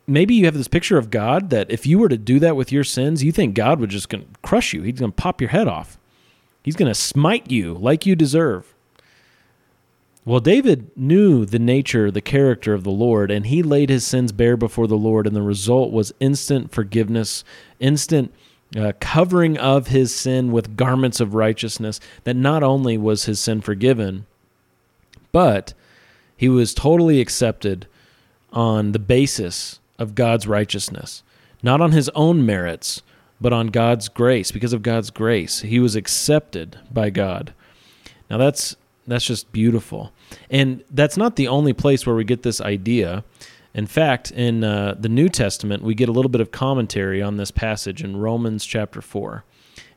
Maybe 0.06 0.36
you 0.36 0.44
have 0.44 0.54
this 0.54 0.68
picture 0.68 0.98
of 0.98 1.10
God 1.10 1.50
that 1.52 1.72
if 1.72 1.86
you 1.86 1.98
were 1.98 2.10
to 2.10 2.18
do 2.18 2.40
that 2.42 2.58
with 2.58 2.74
your 2.74 2.84
sins, 2.84 3.24
you 3.24 3.32
think 3.32 3.56
God 3.56 3.80
would 3.80 3.90
just 3.90 4.10
to 4.10 4.26
crush 4.42 4.74
you. 4.74 4.82
He's 4.82 5.00
going 5.00 5.14
to 5.14 5.16
pop 5.16 5.40
your 5.40 5.52
head 5.52 5.70
off. 5.70 5.98
He's 6.62 6.76
going 6.76 6.92
to 6.92 6.94
smite 6.94 7.50
you 7.50 7.76
like 7.76 8.06
you 8.06 8.14
deserve. 8.14 8.76
Well, 10.26 10.42
David 10.42 10.92
knew 10.98 11.46
the 11.46 11.58
nature, 11.58 12.12
the 12.12 12.20
character 12.20 12.74
of 12.74 12.84
the 12.84 12.92
Lord, 12.92 13.32
and 13.32 13.46
he 13.46 13.64
laid 13.64 13.90
his 13.90 14.06
sins 14.06 14.34
bare 14.34 14.58
before 14.58 14.88
the 14.88 14.98
Lord, 14.98 15.26
and 15.26 15.38
the 15.38 15.42
result 15.42 15.94
was 15.94 16.14
instant 16.20 16.74
forgiveness, 16.74 17.46
instant 17.80 18.34
uh, 18.76 18.94
covering 19.00 19.58
of 19.58 19.88
his 19.88 20.14
sin 20.14 20.52
with 20.52 20.76
garments 20.76 21.20
of 21.20 21.36
righteousness. 21.36 22.00
That 22.24 22.36
not 22.36 22.64
only 22.64 22.98
was 22.98 23.26
his 23.26 23.40
sin 23.40 23.62
forgiven, 23.62 24.26
but 25.32 25.74
he 26.36 26.50
was 26.50 26.74
totally 26.74 27.22
accepted 27.22 27.88
on 28.52 28.92
the 28.92 29.00
basis 29.00 29.80
of 29.98 30.16
God's 30.16 30.48
righteousness, 30.48 31.24
not 31.62 31.82
on 31.82 31.92
his 31.92 32.10
own 32.10 32.46
merits, 32.46 33.02
but 33.40 33.54
on 33.54 33.68
God's 33.68 34.10
grace. 34.10 34.52
Because 34.52 34.74
of 34.74 34.84
God's 34.84 35.10
grace, 35.10 35.62
he 35.62 35.80
was 35.80 35.96
accepted 35.96 36.78
by 36.92 37.10
God. 37.10 37.54
Now, 38.30 38.38
that's 38.38 38.76
that's 39.06 39.26
just 39.26 39.52
beautiful. 39.52 40.14
And 40.50 40.84
that's 40.90 41.18
not 41.18 41.36
the 41.36 41.48
only 41.48 41.74
place 41.74 42.06
where 42.06 42.16
we 42.16 42.24
get 42.24 42.44
this 42.44 42.62
idea. 42.62 43.24
In 43.74 43.88
fact, 43.88 44.30
in 44.32 44.64
uh, 44.64 44.96
the 45.00 45.10
New 45.10 45.30
Testament, 45.30 45.82
we 45.82 45.96
get 45.96 46.10
a 46.10 46.12
little 46.12 46.30
bit 46.30 46.42
of 46.42 46.52
commentary 46.52 47.22
on 47.22 47.38
this 47.38 47.52
passage 47.52 48.04
in 48.04 48.18
Romans 48.18 48.66
chapter 48.66 49.02
4. 49.02 49.44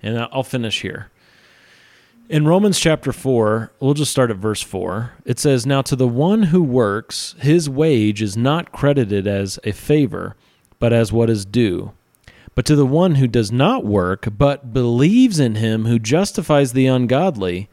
And 0.03 0.19
I'll 0.33 0.43
finish 0.43 0.83
here. 0.83 1.11
In 2.29 2.47
Romans 2.47 2.81
chapter 2.81 3.13
4, 3.13 3.73
we'll 3.79 3.95
just 3.95 4.11
start 4.11 4.31
at 4.31 4.39
verse 4.39 4.63
4. 4.63 5.13
It 5.25 5.39
says, 5.39 5.67
Now 5.67 5.83
to 5.83 5.95
the 5.95 6.09
one 6.09 6.45
who 6.45 6.63
works, 6.63 7.37
his 7.39 7.69
wage 7.69 8.21
is 8.21 8.37
not 8.37 8.73
credited 8.73 9.27
as 9.27 9.61
a 9.63 9.73
favor, 9.73 10.37
but 10.79 10.93
as 10.93 11.13
what 11.13 11.31
is 11.31 11.45
due. 11.45 11.93
But 12.57 12.65
to 12.67 12.75
the 12.75 12.87
one 12.87 13.17
who 13.17 13.29
does 13.29 13.53
not 13.53 13.85
work, 13.85 14.29
but 14.37 14.73
believes 14.73 15.39
in 15.39 15.57
him 15.57 15.85
who 15.85 15.99
justifies 15.99 16.73
the 16.73 16.87
ungodly, 16.87 17.69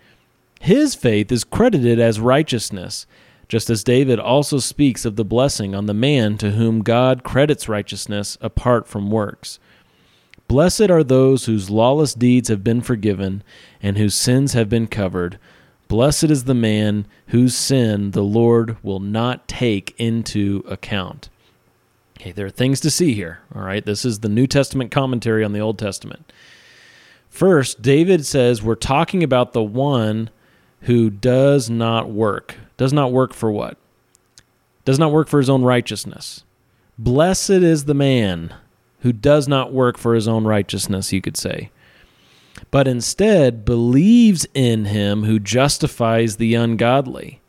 his 0.60 0.94
faith 0.94 1.32
is 1.32 1.44
credited 1.44 2.00
as 2.00 2.20
righteousness, 2.20 3.08
just 3.48 3.70
as 3.70 3.84
David 3.84 4.20
also 4.20 4.60
speaks 4.60 5.06
of 5.06 5.16
the 5.16 5.26
blessing 5.26 5.76
on 5.76 5.86
the 5.86 5.94
man 5.94 6.38
to 6.38 6.52
whom 6.52 6.82
God 6.82 7.24
credits 7.24 7.70
righteousness 7.70 8.38
apart 8.42 8.88
from 8.88 9.12
works. 9.12 9.60
Blessed 10.48 10.90
are 10.90 11.04
those 11.04 11.46
whose 11.46 11.70
lawless 11.70 12.14
deeds 12.14 12.50
have 12.50 12.64
been 12.64 12.82
forgiven 12.82 13.44
and 13.82 13.98
whose 13.98 14.16
sins 14.16 14.54
have 14.54 14.70
been 14.70 14.88
covered. 14.88 15.40
Blessed 15.88 16.26
is 16.26 16.44
the 16.44 16.54
man 16.54 17.06
whose 17.28 17.56
sin 17.56 18.12
the 18.12 18.24
Lord 18.24 18.78
will 18.84 19.00
not 19.00 19.48
take 19.48 19.96
into 19.98 20.64
account. 20.68 21.30
Okay, 22.20 22.32
there 22.32 22.46
are 22.46 22.52
things 22.52 22.80
to 22.82 22.90
see 22.90 23.14
here. 23.14 23.40
All 23.54 23.64
right, 23.64 23.86
this 23.86 24.06
is 24.06 24.20
the 24.20 24.30
New 24.30 24.48
Testament 24.48 24.92
commentary 24.92 25.44
on 25.44 25.54
the 25.54 25.60
Old 25.60 25.78
Testament. 25.78 26.32
First, 27.30 27.82
David 27.82 28.26
says 28.26 28.62
we're 28.62 28.76
talking 28.76 29.24
about 29.24 29.54
the 29.54 29.64
one 29.64 30.30
who 30.84 31.10
does 31.10 31.70
not 31.70 32.10
work. 32.10 32.56
Does 32.78 32.94
not 32.94 33.12
work 33.12 33.34
for 33.34 33.52
what? 33.52 33.78
does 34.86 35.00
not 35.00 35.12
work 35.12 35.28
for 35.28 35.40
his 35.40 35.50
own 35.50 35.64
righteousness. 35.64 36.44
Blessed 36.98 37.50
is 37.50 37.86
the 37.86 37.94
man 37.94 38.54
who 39.00 39.12
does 39.14 39.48
not 39.48 39.74
work 39.74 39.98
for 39.98 40.14
his 40.16 40.28
own 40.28 40.46
righteousness, 40.46 41.12
you 41.12 41.22
could 41.22 41.38
say, 41.38 41.72
but 42.72 42.88
instead 42.88 43.66
believes 43.66 44.46
in 44.54 44.86
him 44.86 45.24
who 45.24 45.40
justifies 45.40 46.38
the 46.38 46.56
ungodly. 46.56 47.42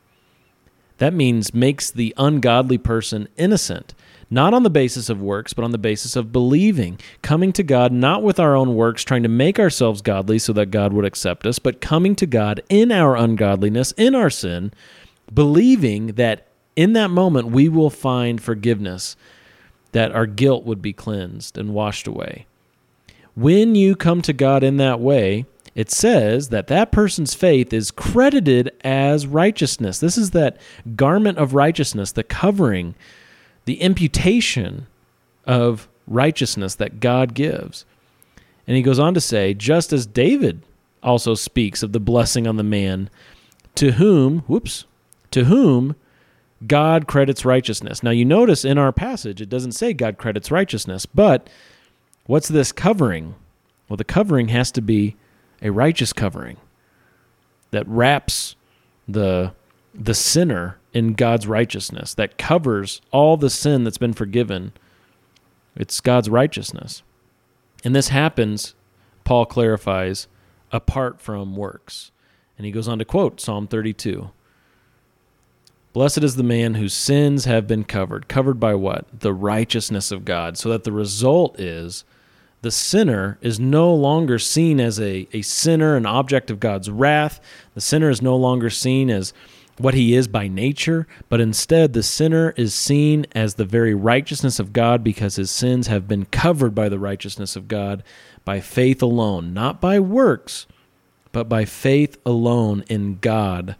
That 0.99 1.15
means 1.15 1.55
makes 1.55 1.91
the 1.91 2.15
ungodly 2.17 2.79
person 2.79 3.29
innocent, 3.37 3.95
not 4.31 4.55
on 4.55 4.63
the 4.63 4.71
basis 4.71 5.09
of 5.09 5.21
works, 5.21 5.53
but 5.53 5.65
on 5.65 5.73
the 5.73 5.79
basis 5.79 6.17
of 6.17 6.33
believing, 6.33 6.99
coming 7.23 7.53
to 7.53 7.63
God 7.63 7.93
not 7.93 8.23
with 8.23 8.39
our 8.39 8.55
own 8.55 8.75
works, 8.75 9.03
trying 9.03 9.23
to 9.25 9.29
make 9.29 9.59
ourselves 9.59 10.03
godly 10.03 10.39
so 10.39 10.53
that 10.53 10.71
God 10.71 10.93
would 10.93 11.05
accept 11.05 11.47
us, 11.47 11.59
but 11.59 11.81
coming 11.81 12.15
to 12.17 12.27
God 12.27 12.63
in 12.69 12.93
our 12.93 13.17
ungodliness, 13.17 13.93
in 13.93 14.15
our 14.15 14.31
sin, 14.31 14.73
believing 15.33 16.09
that 16.09 16.47
in 16.77 16.93
that 16.95 17.11
moment 17.11 17.49
we 17.49 17.69
will 17.69 17.91
find 17.91 18.41
forgiveness, 18.41 19.17
that 19.93 20.13
our 20.13 20.27
guilt 20.27 20.65
would 20.65 20.83
be 20.83 20.93
cleansed 20.93 21.57
and 21.59 21.75
washed 21.75 22.07
away. 22.07 22.47
When 23.37 23.75
you 23.75 23.97
come 23.97 24.23
to 24.23 24.33
God 24.33 24.63
in 24.63 24.77
that 24.77 25.01
way, 25.01 25.45
it 25.75 25.91
says 25.91 26.51
that 26.51 26.69
that 26.69 26.93
person's 26.93 27.35
faith 27.35 27.73
is 27.73 27.91
credited 27.91 28.71
as 28.85 29.27
righteousness. 29.27 29.99
This 29.99 30.17
is 30.17 30.31
that 30.31 30.57
garment 30.95 31.39
of 31.39 31.55
righteousness, 31.55 32.13
the 32.13 32.23
covering, 32.23 32.95
the 33.65 33.81
imputation 33.81 34.87
of 35.47 35.89
righteousness 36.07 36.77
that 36.77 37.01
God 37.01 37.35
gives. 37.35 37.85
And 38.67 38.77
he 38.77 38.83
goes 38.83 38.99
on 38.99 39.15
to 39.15 39.21
say, 39.21 39.53
just 39.53 39.93
as 39.93 40.07
David 40.07 40.63
also 41.03 41.35
speaks 41.35 41.83
of 41.83 41.93
the 41.93 42.01
blessing 42.01 42.47
on 42.47 42.57
the 42.57 42.63
man 42.63 43.11
to 43.75 43.93
whom, 43.93 44.41
whoops, 44.41 44.85
to 45.33 45.45
whom 45.45 45.97
God 46.67 47.07
credits 47.07 47.45
righteousness. 47.45 48.03
Now 48.03 48.11
you 48.11 48.25
notice 48.25 48.65
in 48.65 48.79
our 48.79 48.93
passage 48.93 49.41
it 49.41 49.51
doesn't 49.51 49.73
say 49.73 49.93
God 49.93 50.19
credits 50.19 50.51
righteousness, 50.51 51.05
but 51.05 51.51
what's 52.27 52.49
this 52.49 52.73
covering? 52.73 53.35
Well, 53.89 53.97
the 53.97 54.05
covering 54.05 54.49
has 54.49 54.71
to 54.73 54.81
be 54.81 55.17
a 55.65 55.73
righteous 55.73 56.13
covering 56.13 56.59
that 57.73 57.89
wraps 57.89 58.55
the 59.09 59.53
the 59.95 60.15
sinner 60.15 60.79
in 60.93 61.15
God's 61.15 61.47
righteousness 61.47 62.15
that 62.15 62.37
covers 62.37 63.01
all 63.13 63.37
the 63.37 63.51
sin 63.51 63.85
that's 63.85 63.99
been 63.99 64.13
forgiven. 64.13 64.73
It's 65.77 66.01
God's 66.01 66.29
righteousness. 66.29 67.03
And 67.85 67.95
this 67.95 68.09
happens, 68.09 68.75
Paul 69.25 69.47
clarifies, 69.47 70.27
apart 70.73 71.21
from 71.21 71.57
works. 71.57 72.11
And 72.59 72.65
he 72.65 72.73
goes 72.73 72.89
on 72.89 72.99
to 72.99 73.05
quote 73.05 73.41
Psalm 73.41 73.67
32. 73.67 74.31
Blessed 75.93 76.25
is 76.25 76.35
the 76.35 76.43
man 76.43 76.75
whose 76.75 76.93
sins 76.93 77.45
have 77.45 77.69
been 77.69 77.85
covered. 77.85 78.27
Covered 78.27 78.59
by 78.59 78.75
what? 78.75 79.07
The 79.21 79.33
righteousness 79.33 80.11
of 80.11 80.25
God. 80.25 80.59
So 80.59 80.69
that 80.71 80.83
the 80.83 80.93
result 80.93 81.59
is 81.61 82.05
the 82.65 82.73
sinner 82.73 83.39
is 83.41 83.61
no 83.61 83.95
longer 83.95 84.41
seen 84.41 84.81
as 84.81 84.99
a, 84.99 85.29
a 85.33 85.43
sinner, 85.43 85.97
an 85.97 86.05
object 86.05 86.51
of 86.51 86.59
God's 86.59 86.91
wrath. 86.91 87.41
The 87.75 87.81
sinner 87.81 88.11
is 88.11 88.21
no 88.21 88.35
longer 88.35 88.69
seen 88.69 89.09
as 89.09 89.33
what 89.79 89.95
he 89.95 90.17
is 90.17 90.27
by 90.27 90.49
nature, 90.49 91.07
but 91.29 91.41
instead 91.41 91.93
the 91.93 92.03
sinner 92.03 92.51
is 92.57 92.75
seen 92.75 93.27
as 93.33 93.55
the 93.55 93.65
very 93.65 93.95
righteousness 93.95 94.59
of 94.59 94.73
God 94.73 95.05
because 95.05 95.37
his 95.37 95.53
sins 95.53 95.87
have 95.87 96.09
been 96.09 96.25
covered 96.27 96.75
by 96.75 96.89
the 96.89 96.99
righteousness 96.99 97.55
of 97.55 97.69
God 97.69 98.03
by 98.45 98.61
faith 98.61 99.01
alone, 99.01 99.55
not 99.55 99.81
by 99.81 100.01
works, 100.01 100.67
but 101.31 101.49
by 101.49 101.65
faith 101.65 102.19
alone 102.27 102.83
in 102.89 103.19
God, 103.21 103.77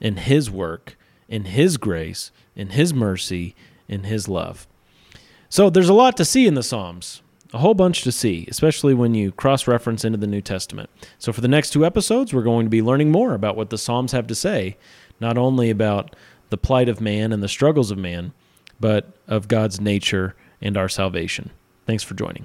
in 0.00 0.18
his 0.18 0.50
work 0.50 0.98
in 1.28 1.44
His 1.44 1.76
grace, 1.76 2.32
in 2.56 2.70
His 2.70 2.94
mercy, 2.94 3.54
in 3.86 4.04
His 4.04 4.28
love. 4.28 4.66
So 5.48 5.70
there's 5.70 5.88
a 5.88 5.94
lot 5.94 6.16
to 6.16 6.24
see 6.24 6.46
in 6.46 6.54
the 6.54 6.62
Psalms, 6.62 7.22
a 7.52 7.58
whole 7.58 7.74
bunch 7.74 8.02
to 8.02 8.12
see, 8.12 8.46
especially 8.50 8.94
when 8.94 9.14
you 9.14 9.32
cross 9.32 9.66
reference 9.66 10.04
into 10.04 10.18
the 10.18 10.26
New 10.26 10.42
Testament. 10.42 10.90
So 11.18 11.32
for 11.32 11.40
the 11.40 11.48
next 11.48 11.70
two 11.70 11.84
episodes, 11.84 12.34
we're 12.34 12.42
going 12.42 12.66
to 12.66 12.70
be 12.70 12.82
learning 12.82 13.10
more 13.10 13.34
about 13.34 13.56
what 13.56 13.70
the 13.70 13.78
Psalms 13.78 14.12
have 14.12 14.26
to 14.26 14.34
say, 14.34 14.76
not 15.20 15.38
only 15.38 15.70
about 15.70 16.14
the 16.50 16.58
plight 16.58 16.88
of 16.88 17.00
man 17.00 17.32
and 17.32 17.42
the 17.42 17.48
struggles 17.48 17.90
of 17.90 17.98
man, 17.98 18.32
but 18.80 19.12
of 19.26 19.48
God's 19.48 19.80
nature 19.80 20.34
and 20.60 20.76
our 20.76 20.88
salvation. 20.88 21.50
Thanks 21.86 22.02
for 22.02 22.14
joining. 22.14 22.44